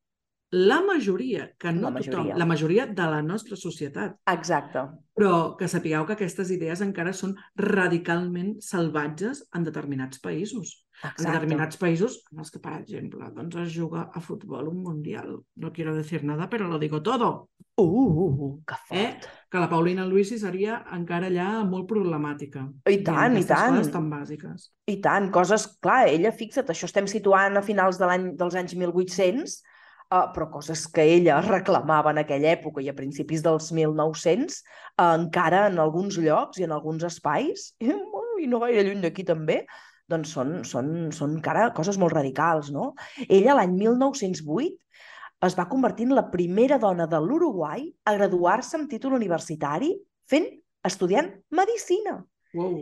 [0.52, 2.12] la majoria, que no La majoria.
[2.18, 4.18] tothom, la majoria de la nostra societat.
[4.28, 4.82] Exacte.
[5.16, 10.86] Però que sapigueu que aquestes idees encara són radicalment salvatges en determinats països.
[11.04, 11.32] En Exacte.
[11.32, 15.40] determinats països en els que, per exemple, doncs es juga a futbol un mundial.
[15.56, 17.50] No quiero decir nada, pero lo digo todo.
[17.78, 19.08] Uh, uh, uh, que Eh?
[19.14, 19.26] fort.
[19.50, 22.68] Que la Paulina Luisi seria encara allà molt problemàtica.
[22.90, 23.76] I tant, i tant.
[23.76, 24.70] coses tan bàsiques.
[24.88, 25.66] I tant, coses...
[25.82, 29.62] Clar, ella, fixa't, això estem situant a finals de l'any dels anys 1800,
[30.12, 34.60] uh, però coses que ella reclamava en aquella època i a principis dels 1900,
[34.98, 37.96] uh, encara en alguns llocs i en alguns espais, i,
[38.44, 39.64] i no gaire lluny d'aquí també,
[40.12, 42.92] doncs són, són, són encara coses molt radicals, no?
[43.30, 44.76] Ella l'any 1908
[45.48, 49.96] es va convertir en la primera dona de l'Uruguai a graduar-se amb títol universitari
[50.30, 50.46] fent,
[50.86, 52.20] estudiant Medicina.
[52.54, 52.76] Wow.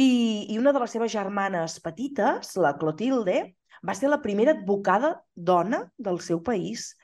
[0.00, 0.10] I,
[0.50, 3.42] I una de les seves germanes petites, la Clotilde,
[3.86, 6.94] va ser la primera advocada dona del seu país.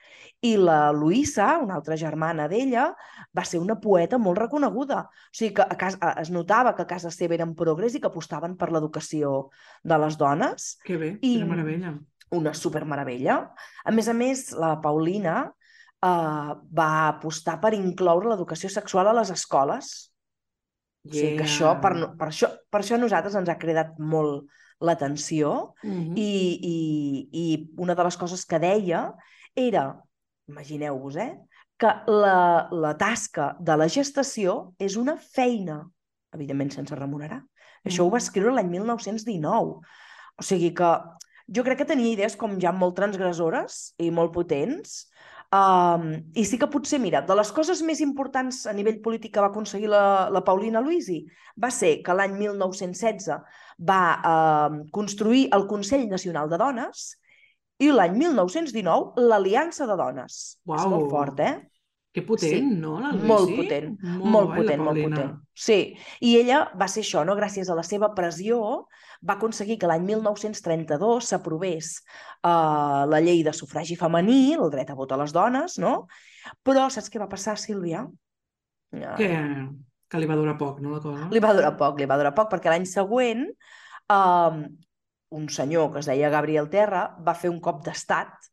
[0.44, 2.90] I la Luisa, una altra germana d'ella,
[3.36, 5.02] va ser una poeta molt reconeguda.
[5.08, 8.10] O sigui que a casa, es notava que a casa seva eren progrés i que
[8.10, 9.48] apostaven per l'educació
[9.82, 10.74] de les dones.
[10.84, 11.94] Que bé, I- quina meravella.
[12.36, 13.38] Una supermeravella.
[13.86, 19.30] A més a més, la Paulina eh, va apostar per incloure l'educació sexual a les
[19.30, 19.94] escoles.
[21.06, 24.50] O sigui que això, per, per, això, per això a nosaltres ens ha cridat molt
[24.80, 26.12] l'atenció Mhm.
[26.16, 26.30] i,
[26.62, 29.14] i, i una de les coses que deia
[29.54, 29.96] era,
[30.48, 31.38] imagineu-vos, eh,
[31.78, 35.82] que la, la tasca de la gestació és una feina,
[36.32, 37.42] evidentment sense remunerar.
[37.84, 38.24] Això ho va Mm.
[38.24, 39.80] escriure l'any 1919.
[40.38, 40.88] O sigui que
[41.48, 45.06] jo crec que tenia idees com ja molt transgressores i molt potents.
[45.54, 49.44] Um, I sí que potser, mira, de les coses més importants a nivell polític que
[49.44, 51.20] va aconseguir la, la Paulina Luisi
[51.62, 53.30] va ser que l'any 1916
[53.86, 57.06] va uh, construir el Consell Nacional de Dones
[57.78, 60.42] i l'any 1919 l'Aliança de Dones.
[60.56, 60.92] És Uau.
[60.96, 61.54] molt fort, eh?
[62.16, 62.76] Que potent, Sí.
[62.80, 63.28] no, la Luisi?
[63.28, 65.32] Molt potent, molt guai, la potent, molt potent.
[65.52, 65.78] Sí,
[66.24, 67.34] i ella va ser això, no?
[67.36, 68.60] gràcies a la seva pressió,
[69.20, 71.90] va aconseguir que l'any 1932 s'aprovés
[72.40, 76.06] uh, la llei de sufragi femení, el dret a vot a les dones, no?
[76.64, 78.06] Però saps què va passar, Sílvia?
[78.96, 79.28] Uh, Que,
[80.08, 81.28] que li va durar poc, no, la cosa?
[81.30, 83.44] Li va durar poc, li va durar poc, perquè l'any següent
[84.08, 84.62] um,
[85.36, 88.48] un senyor que es deia Gabriel Terra va fer un cop d'estat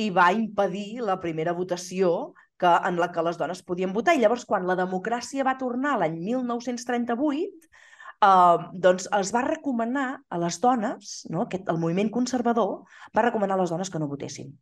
[0.00, 4.14] i va impedir la primera votació que, en la que les dones podien votar.
[4.16, 7.68] I llavors, quan la democràcia va tornar l'any 1938,
[8.26, 11.42] eh, doncs es va recomanar a les dones, no?
[11.46, 12.84] Aquest, el moviment conservador
[13.16, 14.54] va recomanar a les dones que no votessin.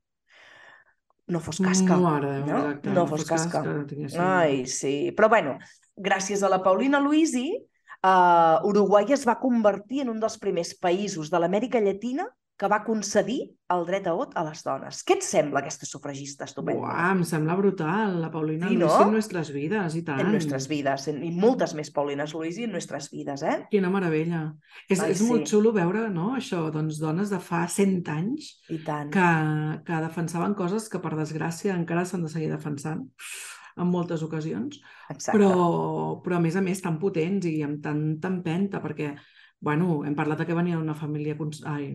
[1.26, 1.96] No fos casca.
[1.96, 2.58] Mare no?
[2.58, 2.90] exacte.
[2.92, 3.62] No fos casca.
[3.64, 5.10] no tinguéssim- Ai, sí.
[5.16, 5.58] Però bueno,
[5.96, 7.46] gràcies a la Paulina Luisi,
[8.04, 12.26] uh, Uruguai es va convertir en un dels primers països de l'Amèrica Llatina
[12.56, 13.40] que va concedir
[13.74, 15.00] el dret a vot a les dones.
[15.02, 16.84] Què et sembla aquesta sufragista estupenda?
[16.84, 19.08] Uah, em sembla brutal, la Paulina Sí, Luisi no?
[19.08, 20.20] en Nuestras Vidas, i tant.
[20.22, 23.56] En nuestras vides, en, i moltes més Paulines Luisi en nuestras vides, eh?
[23.72, 24.44] Quina meravella.
[24.86, 25.56] És, Ai, és molt sí.
[25.56, 29.10] xulo veure, no?, això, doncs, dones de fa 100 anys I tant.
[29.10, 29.28] que,
[29.88, 33.02] que defensaven coses que, per desgràcia, encara s'han de seguir defensant
[33.74, 34.78] en moltes ocasions,
[35.10, 35.34] Exacte.
[35.34, 39.16] però, però a més a més tan potents i amb tanta empenta, perquè,
[39.58, 41.34] bueno, hem parlat de que venia d'una família.
[41.66, 41.88] Ai,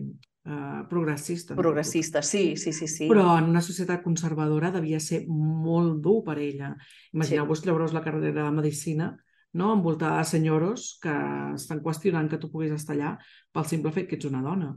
[0.88, 1.54] progressista.
[1.54, 1.60] no?
[1.60, 3.08] Progressista, sí, sí, sí, sí.
[3.08, 6.74] Però en una societat conservadora devia ser molt dur per ella.
[7.12, 9.12] Imagineu-vos treure's la carrera de Medicina
[9.52, 9.72] no?
[9.74, 11.12] envoltada de senyoros que
[11.54, 13.16] estan qüestionant que tu puguis estar allà
[13.52, 14.70] pel simple fet que ets una dona.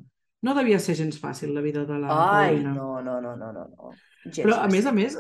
[0.44, 2.74] No devia ser gens fàcil la vida de la Ai, Paulina.
[2.74, 3.68] no, no, no, no, no.
[3.70, 3.94] no.
[4.26, 5.16] Gens Però, a més a més,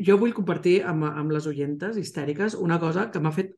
[0.00, 3.52] jo vull compartir amb, amb les oientes histèriques una cosa que m'ha fet...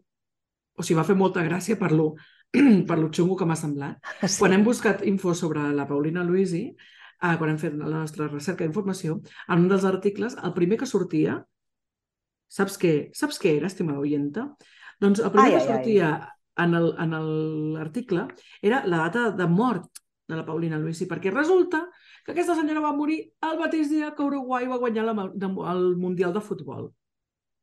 [0.76, 2.10] O sigui, m'ha fet molta gràcia per lo,
[2.88, 3.98] per lo xungo que m'ha semblat.
[4.26, 4.38] Sí.
[4.40, 8.64] Quan hem buscat info sobre la Paulina Luisi, eh, quan hem fet la nostra recerca
[8.64, 11.40] d'informació, en un dels articles, el primer que sortia,
[12.48, 14.50] saps què, saps què era, estimada oienta?
[15.02, 15.72] Doncs el primer Ai, que ai, ai.
[15.74, 16.10] sortia
[16.56, 16.72] en
[17.76, 18.26] l'article
[18.64, 21.84] era la data de mort de la Paulina Luisi, perquè resulta
[22.24, 25.84] que aquesta senyora va morir el mateix dia que Uruguai va guanyar la, de, el
[26.00, 26.88] Mundial de Futbol.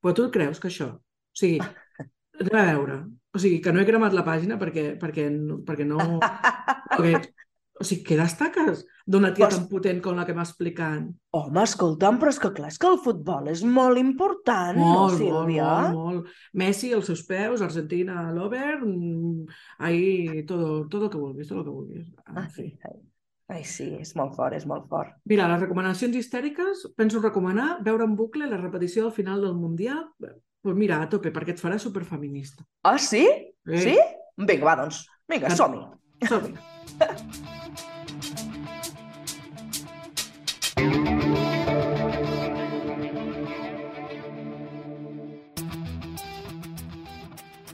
[0.04, 0.94] Però tu creus que això?
[0.96, 1.60] O sigui,
[2.40, 2.98] anem a veure.
[3.34, 5.30] O sigui, que no he cremat la pàgina perquè, perquè,
[5.66, 5.98] perquè no...
[6.94, 7.32] Perquè,
[7.82, 11.08] o sigui, què destaques d'una tia Pues- tan potent com la que m'ha explicant?
[11.34, 15.00] Home, escolta'm, però és que clar, és que el futbol és molt important, Molt, no,
[15.00, 15.72] molt, Sílvia?
[15.90, 16.36] molt, molt.
[16.62, 19.48] Messi, els seus peus, Argentina, l'Over, mm,
[19.88, 22.14] ahí, todo, todo lo que vulguis, todo lo que vulguis.
[22.30, 22.68] En Ai, fi.
[22.86, 22.96] ai,
[23.58, 25.18] ai, sí, és molt fort, és molt fort.
[25.26, 30.06] Mira, les recomanacions histèriques, penso recomanar veure en bucle la repetició del final del Mundial.
[30.64, 32.64] Pues mira, a tope, perquè et farà superfeminista.
[32.88, 33.26] Ah, sí?
[33.28, 33.82] Eh.
[33.84, 33.98] Sí?
[34.38, 35.02] Vinga, va, doncs.
[35.28, 35.84] Vinga, som-hi.
[36.32, 36.56] Som-hi.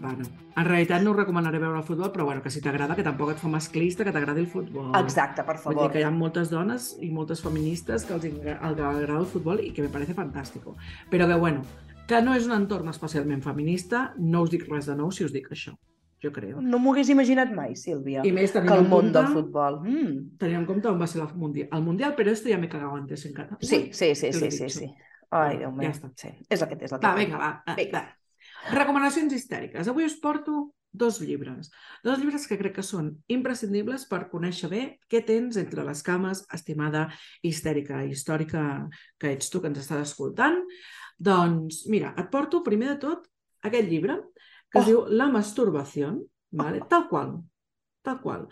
[0.01, 0.23] Bueno,
[0.55, 3.33] en realitat no us recomanaré veure el futbol, però bueno, que si t'agrada, que tampoc
[3.33, 4.93] et fa masclista, que t'agradi el futbol.
[4.97, 5.91] Exacte, per Vull dir favor.
[5.91, 8.25] que hi ha moltes dones i moltes feministes que els
[8.63, 10.77] agrada el futbol i que me parece fantástico.
[11.11, 11.61] Però que, bueno,
[12.09, 15.33] que no és un entorn especialment feminista, no us dic res de nou si us
[15.35, 15.75] dic això,
[16.23, 16.55] jo crec.
[16.59, 19.77] No m'ho hagués imaginat mai, Sílvia, I més que el en món compte, del futbol.
[19.85, 20.15] Mm.
[20.41, 21.69] tenint en compte on va ser el Mundial.
[21.71, 23.57] El Mundial, però esto ja m'he cagado antes encara.
[23.61, 24.89] Sí, sí, sí, sí, sí, sí.
[25.29, 25.91] Ai, Déu Ja meu.
[25.93, 26.09] està.
[26.17, 27.51] Sí, és el que és Va, vinga, va.
[27.67, 28.01] va, Vinga.
[28.01, 28.73] va.
[28.73, 29.87] Recomanacions histèriques.
[29.87, 31.69] Avui us porto dos llibres.
[32.03, 36.41] Dos llibres que crec que són imprescindibles per conèixer bé què tens entre les cames,
[36.51, 37.03] estimada
[37.45, 38.63] histèrica històrica
[39.21, 40.57] que ets tu que ens estàs escoltant.
[41.19, 43.25] Doncs, mira, et porto primer de tot
[43.67, 44.15] aquest llibre
[44.71, 44.87] que es Oh.
[44.87, 46.13] diu La masturbació,
[46.51, 46.81] vale?
[46.89, 47.43] tal qual,
[48.03, 48.47] tal qual.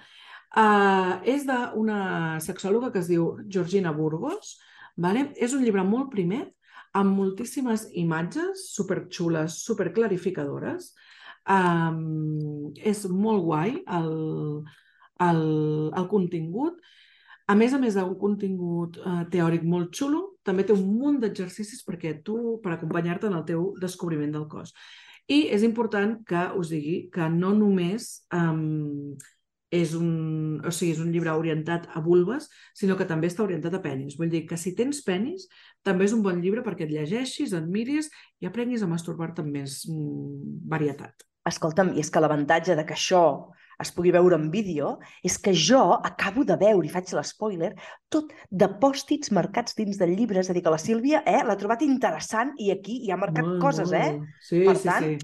[0.56, 4.58] Uh, és d'una sexòloga que es diu Georgina Burgos.
[4.98, 5.32] Vale?
[5.38, 6.48] És un llibre molt primer,
[6.98, 10.94] amb moltíssimes imatges superxules, superclarificadores.
[11.48, 14.64] Um, és molt guai el,
[15.22, 15.44] el,
[15.96, 16.82] el contingut.
[17.48, 21.84] A més a més d'un contingut uh, teòric molt xulo, també té un munt d'exercicis
[21.88, 24.74] perquè tu, per acompanyar-te en el teu descobriment del cos.
[25.28, 29.18] I és important que us digui que no només um,
[29.76, 33.76] és un, o sigui, és un llibre orientat a vulves, sinó que també està orientat
[33.76, 34.16] a penis.
[34.20, 35.50] Vull dir que si tens penis,
[35.84, 38.08] també és un bon llibre perquè et llegeixis, et miris
[38.40, 41.28] i aprenguis a masturbar-te amb més mm, varietat.
[41.48, 43.24] Escolta'm, i és que l'avantatge de que això
[43.80, 47.74] es pugui veure en vídeo, és que jo acabo de veure, i faig l'espoiler,
[48.10, 50.40] tot de pòstits marcats dins del llibre.
[50.40, 53.46] És a dir, que la Sílvia eh, l'ha trobat interessant i aquí hi ha marcat
[53.46, 54.14] Molt, coses, eh?
[54.18, 54.40] molt.
[54.42, 55.18] Sí, Per sí, tant, sí.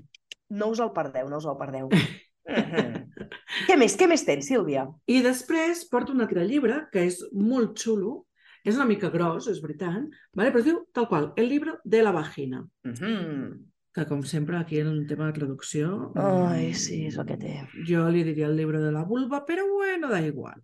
[0.54, 1.90] No us el perdeu, no us el perdeu.
[3.68, 3.96] Què més?
[3.98, 4.86] Què més tens, Sílvia?
[5.08, 8.26] I després porto un altre llibre que és molt xulo,
[8.64, 10.52] és una mica gros, és veritat, vale?
[10.52, 13.73] però es diu tal qual, El libro de la vagina, Mhm.
[13.94, 16.12] Que com sempre aquí en el tema de traducció...
[16.18, 17.56] Ai, mm, sí, és el que té.
[17.88, 20.62] Jo li diria el libro de la vulva, però bueno, da igual.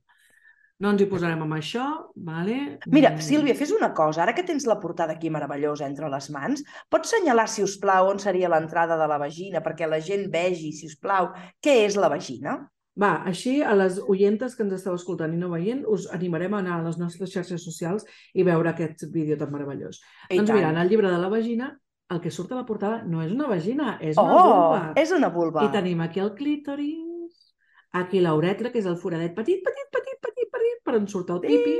[0.79, 2.79] No ens hi posarem amb això, vale?
[2.87, 4.23] Mira, Mm, Sílvia, fes una cosa.
[4.23, 8.07] Ara que tens la portada aquí meravellosa entre les mans, pots senyalar, si us plau,
[8.09, 11.97] on seria l'entrada de la vagina perquè la gent vegi, si us plau, què és
[11.99, 12.55] la vagina?
[12.99, 16.63] Va, així a les oientes que ens esteu escoltant i no veient, us animarem a
[16.63, 20.01] anar a les nostres xarxes socials i veure aquest vídeo tan meravellós.
[20.29, 20.57] I doncs tant.
[20.57, 21.69] mira, en el llibre de la vagina,
[22.09, 24.93] el que surt a la portada no és una vagina, és una Oh, vulva.
[24.95, 25.63] és una vulva.
[25.63, 27.53] I tenim aquí el clítoris,
[27.93, 31.41] aquí l'uretra, que és el foradet petit, petit, petit, petit, petit, per on surt el
[31.41, 31.77] pipi.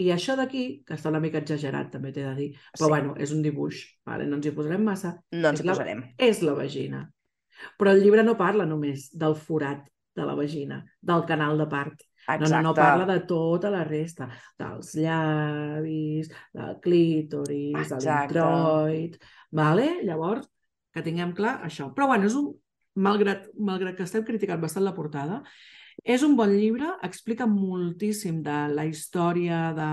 [0.00, 2.88] I això d'aquí, que està una mica exagerat, també t'he de dir, però Sí.
[2.88, 4.26] bueno, és un dibuix, vale?
[4.26, 6.04] no ens hi posarem massa, No ens hi la- posarem.
[6.16, 7.10] és la vagina.
[7.78, 9.86] Però el llibre no parla només del forat
[10.16, 12.00] de la vagina, del canal de part.
[12.38, 12.62] No, Exacte.
[12.62, 14.28] no, no, parla de tota la resta,
[14.60, 18.38] dels llavis, del clítoris, de Exacte.
[18.38, 19.18] l'introit,
[19.50, 19.90] vale?
[20.06, 20.48] Llavors,
[20.94, 21.90] que tinguem clar això.
[21.94, 22.52] Però bueno, és un,
[22.94, 25.42] malgrat, malgrat que estem criticant bastant la portada,
[26.04, 29.92] és un bon llibre, explica moltíssim de la història de,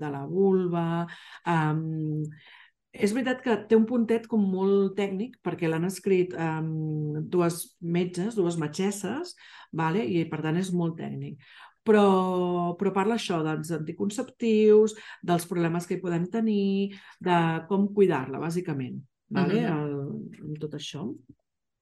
[0.00, 1.06] de la vulva,
[1.46, 2.24] um,
[2.94, 8.36] és veritat que té un puntet com molt tècnic perquè l'han escrit um, dues metges,
[8.38, 9.34] dues metgesses,
[9.74, 10.04] vale?
[10.06, 11.40] i per tant és molt tècnic.
[11.84, 18.40] Però, però parla això dels anticonceptius, dels problemes que hi podem tenir, de com cuidar-la,
[18.40, 19.02] bàsicament.
[19.34, 19.60] Vale?
[19.60, 19.72] Mhm.
[19.72, 21.04] El, amb tot això.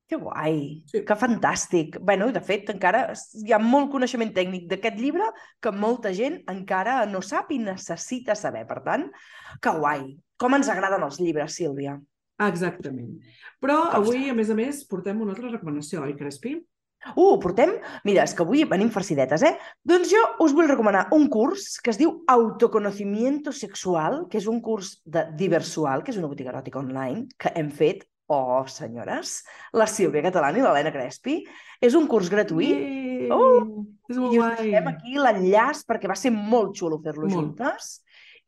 [0.08, 1.04] Que guai, Sí.
[1.06, 1.98] que fantàstic.
[2.00, 3.14] bueno, de fet, encara
[3.46, 5.24] hi ha molt coneixement tècnic d'aquest llibre
[5.60, 8.66] que molta gent encara no sap i necessita saber.
[8.66, 9.10] Per tant,
[9.60, 10.18] que guai.
[10.36, 12.00] Com ens agraden els llibres, Sílvia.
[12.38, 13.20] Exactament.
[13.62, 16.56] Però avui, a més a més, portem una altra recomanació, oi, Crespi?
[17.16, 17.74] Uh, portem...
[18.06, 19.56] Mira, és que avui venim farcidetes, eh?
[19.84, 24.60] Doncs jo us vull recomanar un curs que es diu Autoconocimiento Sexual, que és un
[24.62, 29.40] curs de Diversual, que és una botiga eròtica online, que hem fet, oh, senyores,
[29.76, 31.42] la Sílvia Catalana i l'Helena Crespi.
[31.82, 33.84] És un curs gratuït Ei, Oh!
[34.10, 34.72] És molt i us guai.
[34.90, 37.34] aquí l'enllaç perquè va ser molt xulo fer-lo Molt.
[37.34, 37.92] juntes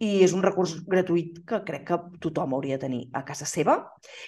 [0.03, 3.77] i és un recurs gratuït que crec que tothom hauria de tenir a casa seva.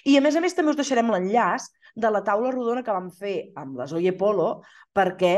[0.07, 3.09] I a més a més també us deixarem l'enllaç de la taula rodona que vam
[3.11, 4.61] fer amb la Zoe Polo
[4.95, 5.33] perquè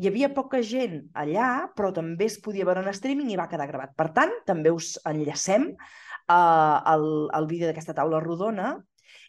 [0.00, 3.66] hi havia poca gent allà, però també es podia veure en streaming i va quedar
[3.68, 3.92] gravat.
[3.96, 7.04] Per tant, també us enllacem uh, el,
[7.36, 8.74] el vídeo d'aquesta taula rodona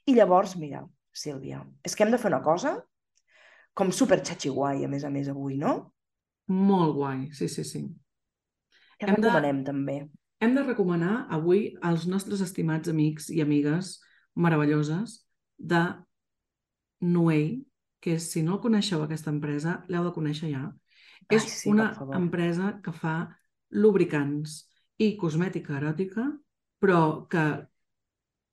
[0.08, 2.78] i llavors, mira, Sílvia, és que hem de fer una cosa
[3.76, 5.93] com super guai, a més a més, avui, no?
[6.47, 7.84] Molt guai, sí, sí, sí.
[8.99, 10.10] Què Hem de- recomanem també?
[10.42, 14.00] Hem de recomanar avui als nostres estimats amics i amigues
[14.34, 15.20] meravelloses
[15.58, 15.82] de
[17.02, 17.62] Nuei,
[18.02, 20.64] que si no coneixeu aquesta empresa, l'heu de conèixer ja.
[21.30, 23.16] Ai, és sí, una empresa que fa
[23.70, 24.64] lubricants
[25.02, 26.26] i cosmètica eròtica,
[26.82, 27.46] però que...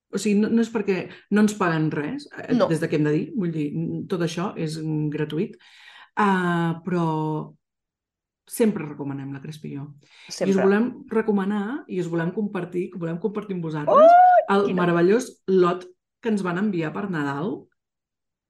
[0.09, 1.03] O sigui, no, no és perquè
[1.36, 2.68] no ens paguen res, eh, No.
[2.68, 3.66] des de què hem de dir, vull dir,
[4.09, 4.78] tot això és
[5.12, 5.57] gratuït,
[6.16, 7.09] uh, però
[8.49, 9.84] sempre recomanem la Crespi i jo.
[10.03, 10.62] I us Sempre.
[10.64, 14.11] volem recomanar i us volem compartir, volem compartir amb vosaltres
[14.49, 15.84] el quina- meravellós lot
[16.20, 17.66] que ens van enviar per Nadal,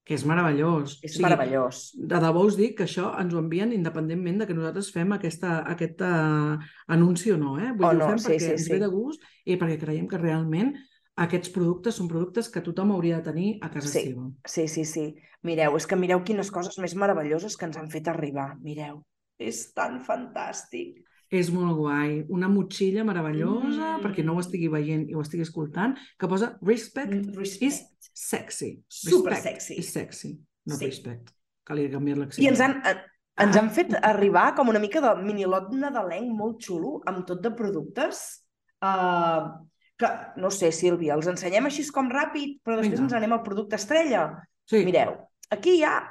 [0.08, 0.94] que és meravellós.
[1.04, 1.80] És O sigui, meravellós.
[1.98, 5.58] De debò us dic que això ens ho envien independentment de que nosaltres fem aquesta,
[5.68, 7.58] aquest uh, anunci o no.
[7.60, 7.72] Eh?
[7.76, 8.72] Vull O dir, no, ho fem sí, perquè sí, ens sí.
[8.72, 10.72] ve de gust i perquè creiem que realment
[11.18, 14.06] aquests productes són productes que tothom hauria de tenir a casa Sí.
[14.06, 14.30] seva.
[14.46, 15.14] Sí, sí, sí.
[15.42, 18.56] Mireu, és que mireu quines coses més meravelloses que ens han fet arribar.
[18.62, 19.02] Mireu.
[19.38, 21.04] És tan fantàstic.
[21.30, 22.24] És molt guai.
[22.32, 24.02] Una motxilla meravellosa, Mm.
[24.02, 27.62] perquè no ho estigui veient i ho estigui escoltant, que posa Respect Respect.
[27.62, 27.82] is
[28.14, 28.82] sexy.
[28.88, 29.74] Super Respect sexy.
[29.78, 30.38] is sexy.
[30.66, 30.86] No Sí.
[30.86, 31.30] respect.
[31.64, 32.42] Calia canviar l'accent.
[32.44, 32.98] I ens han, en-
[33.36, 33.60] ens Ah.
[33.60, 38.44] han fet arribar com una mica de minilot nadalenc molt xulo, amb tot de productes.
[38.80, 39.66] Uh,
[39.98, 43.02] que, no sé, Sílvia, els ensenyem així com ràpid, però després Vinga.
[43.02, 44.42] ens anem al producte estrella.
[44.64, 44.84] Sí.
[44.84, 45.16] Mireu,
[45.50, 46.10] aquí hi ha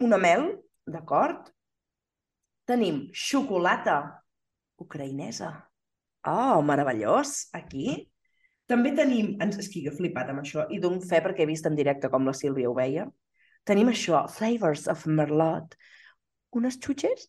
[0.00, 1.50] una mel, d'acord?
[2.66, 4.00] Tenim xocolata
[4.82, 5.52] ucraïnesa.
[6.26, 8.10] Oh, meravellós, aquí.
[8.66, 11.50] També tenim, ens, és que jo he flipat amb això, i dono fe perquè he
[11.52, 13.06] vist en directe com la Sílvia ho veia.
[13.66, 15.76] Tenim això, Flavors of Merlot.
[16.58, 17.28] Unes xutxes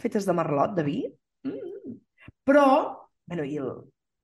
[0.00, 0.98] fetes de merlot, de vi.
[1.46, 1.96] Mm.
[2.48, 2.64] Però,
[3.28, 3.70] bueno, i el,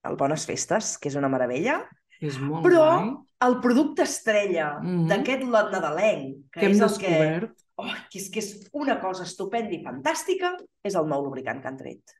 [0.09, 1.79] el Bones Festes, que és una meravella,
[2.25, 3.11] És molt però guai.
[3.47, 5.07] el producte estrella Mhm.
[5.11, 7.53] d'aquest lot nadalenc, que, Que és el descobert.
[7.79, 10.55] Oh, que és que és una cosa estupenda i fantàstica,
[10.85, 12.17] és el nou lubricant que han tret.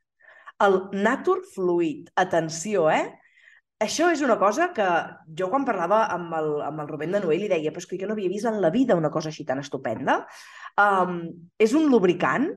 [0.63, 2.09] El Natur Fluid.
[2.19, 3.05] Atenció, eh?
[3.79, 4.85] Això és una cosa que
[5.39, 7.99] jo quan parlava amb el, amb el Rubén de Noé li deia però és que
[8.01, 10.25] jo no havia vist en la vida una cosa així tan estupenda.
[10.75, 11.21] Um,
[11.55, 12.49] és un lubricant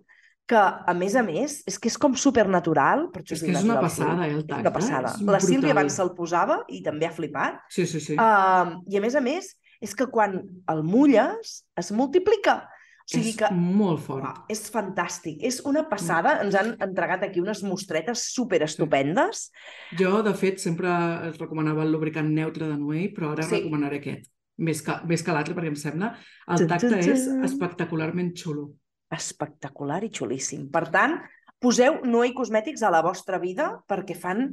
[0.50, 3.07] que, a més a més, és que és com supernatural.
[3.14, 4.61] Per És que és una passada, eh, el És tacte.
[4.66, 5.14] una passada.
[5.14, 7.62] És La Sílvia abans se'l posava i també ha flipat.
[7.70, 8.18] Sí, sí, sí.
[8.18, 10.40] Um, I a més a més, és que quan
[10.74, 12.64] el mulles es multiplica.
[13.03, 14.44] O sigui és que molt fort.
[14.53, 16.36] És fantàstic, és una passada.
[16.44, 19.50] Ens han entregat aquí unes mostretes super estupendes.
[19.98, 20.88] Jo, de fet, sempre
[21.28, 23.57] es recomanava el lubricant neutre de Noé, però ara Sí.
[23.57, 24.30] recomanaré aquest.
[24.59, 26.16] Més que, més que l'altre, perquè em sembla
[26.48, 28.74] el tacte és espectacularment xulo.
[29.11, 30.70] Espectacular i xulíssim.
[30.70, 31.18] Per tant,
[31.59, 34.53] poseu Noé Cosmètics a la vostra vida perquè fan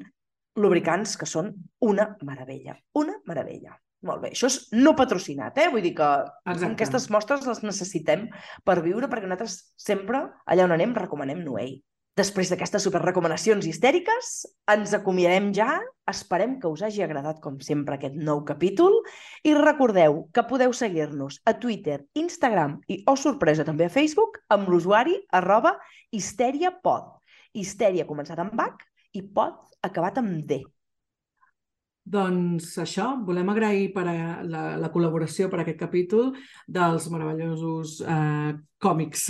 [0.56, 2.78] lubricants que són una meravella.
[2.94, 3.78] Una meravella.
[4.08, 4.32] Molt bé.
[4.32, 5.68] Això és no patrocinat, eh?
[5.74, 6.08] Vull dir que
[6.48, 6.72] Exacte.
[6.72, 8.30] aquestes mostres les necessitem
[8.64, 11.82] per viure perquè nosaltres sempre, allà on anem, recomanem Noé.
[12.20, 14.32] Després d'aquestes superrecomanacions histèriques,
[14.72, 15.78] ens acomiadem ja.
[16.10, 18.98] Esperem que us hagi agradat, com sempre, aquest nou capítol.
[19.48, 24.68] I recordeu que podeu seguir-nos a Twitter, Instagram i, oh sorpresa, també a Facebook amb
[24.72, 25.78] l'usuari arroba
[26.12, 27.14] histeriapod.
[27.56, 30.64] Histèria començat amb H i pod acabat amb D.
[32.10, 36.32] Doncs això, volem agrair per a la, la col·laboració per a aquest capítol
[36.66, 39.28] dels meravellosos eh, còmics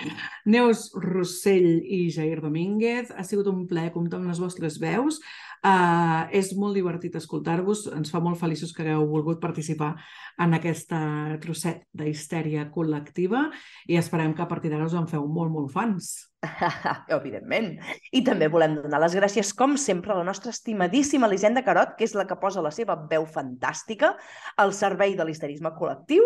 [0.54, 3.10] Neus Rossell i Jair Domínguez.
[3.10, 5.18] Ha sigut un plaer comptar amb les vostres veus.
[5.60, 7.84] Uh, és molt divertit escoltar-vos.
[7.92, 9.92] Ens fa molt feliços que hagueu volgut participar
[10.40, 11.00] en aquesta
[11.42, 13.44] trosset d'histèria col·lectiva
[13.90, 16.14] i esperem que a partir d'ara us en feu molt, molt fans.
[17.18, 17.74] Evidentment.
[18.16, 22.08] I també volem donar les gràcies, com sempre, a la nostra estimadíssima Elisenda Carot, que
[22.08, 24.14] és la que posa la seva veu fantàstica
[24.56, 26.24] al servei de l'histerisme col·lectiu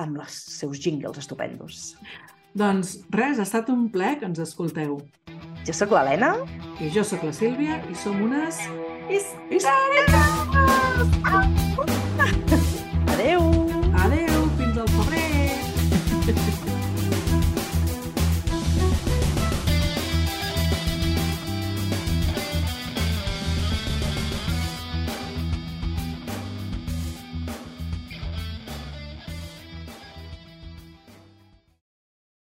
[0.00, 1.90] amb els seus jingles estupendos.
[2.54, 4.98] Doncs res, ha estat un plaer que ens escolteu.
[5.66, 6.32] Jo sóc l'Helena.
[6.80, 8.58] I jo sóc la Sílvia i som unes...
[9.10, 9.30] His...
[13.14, 13.49] Adéu!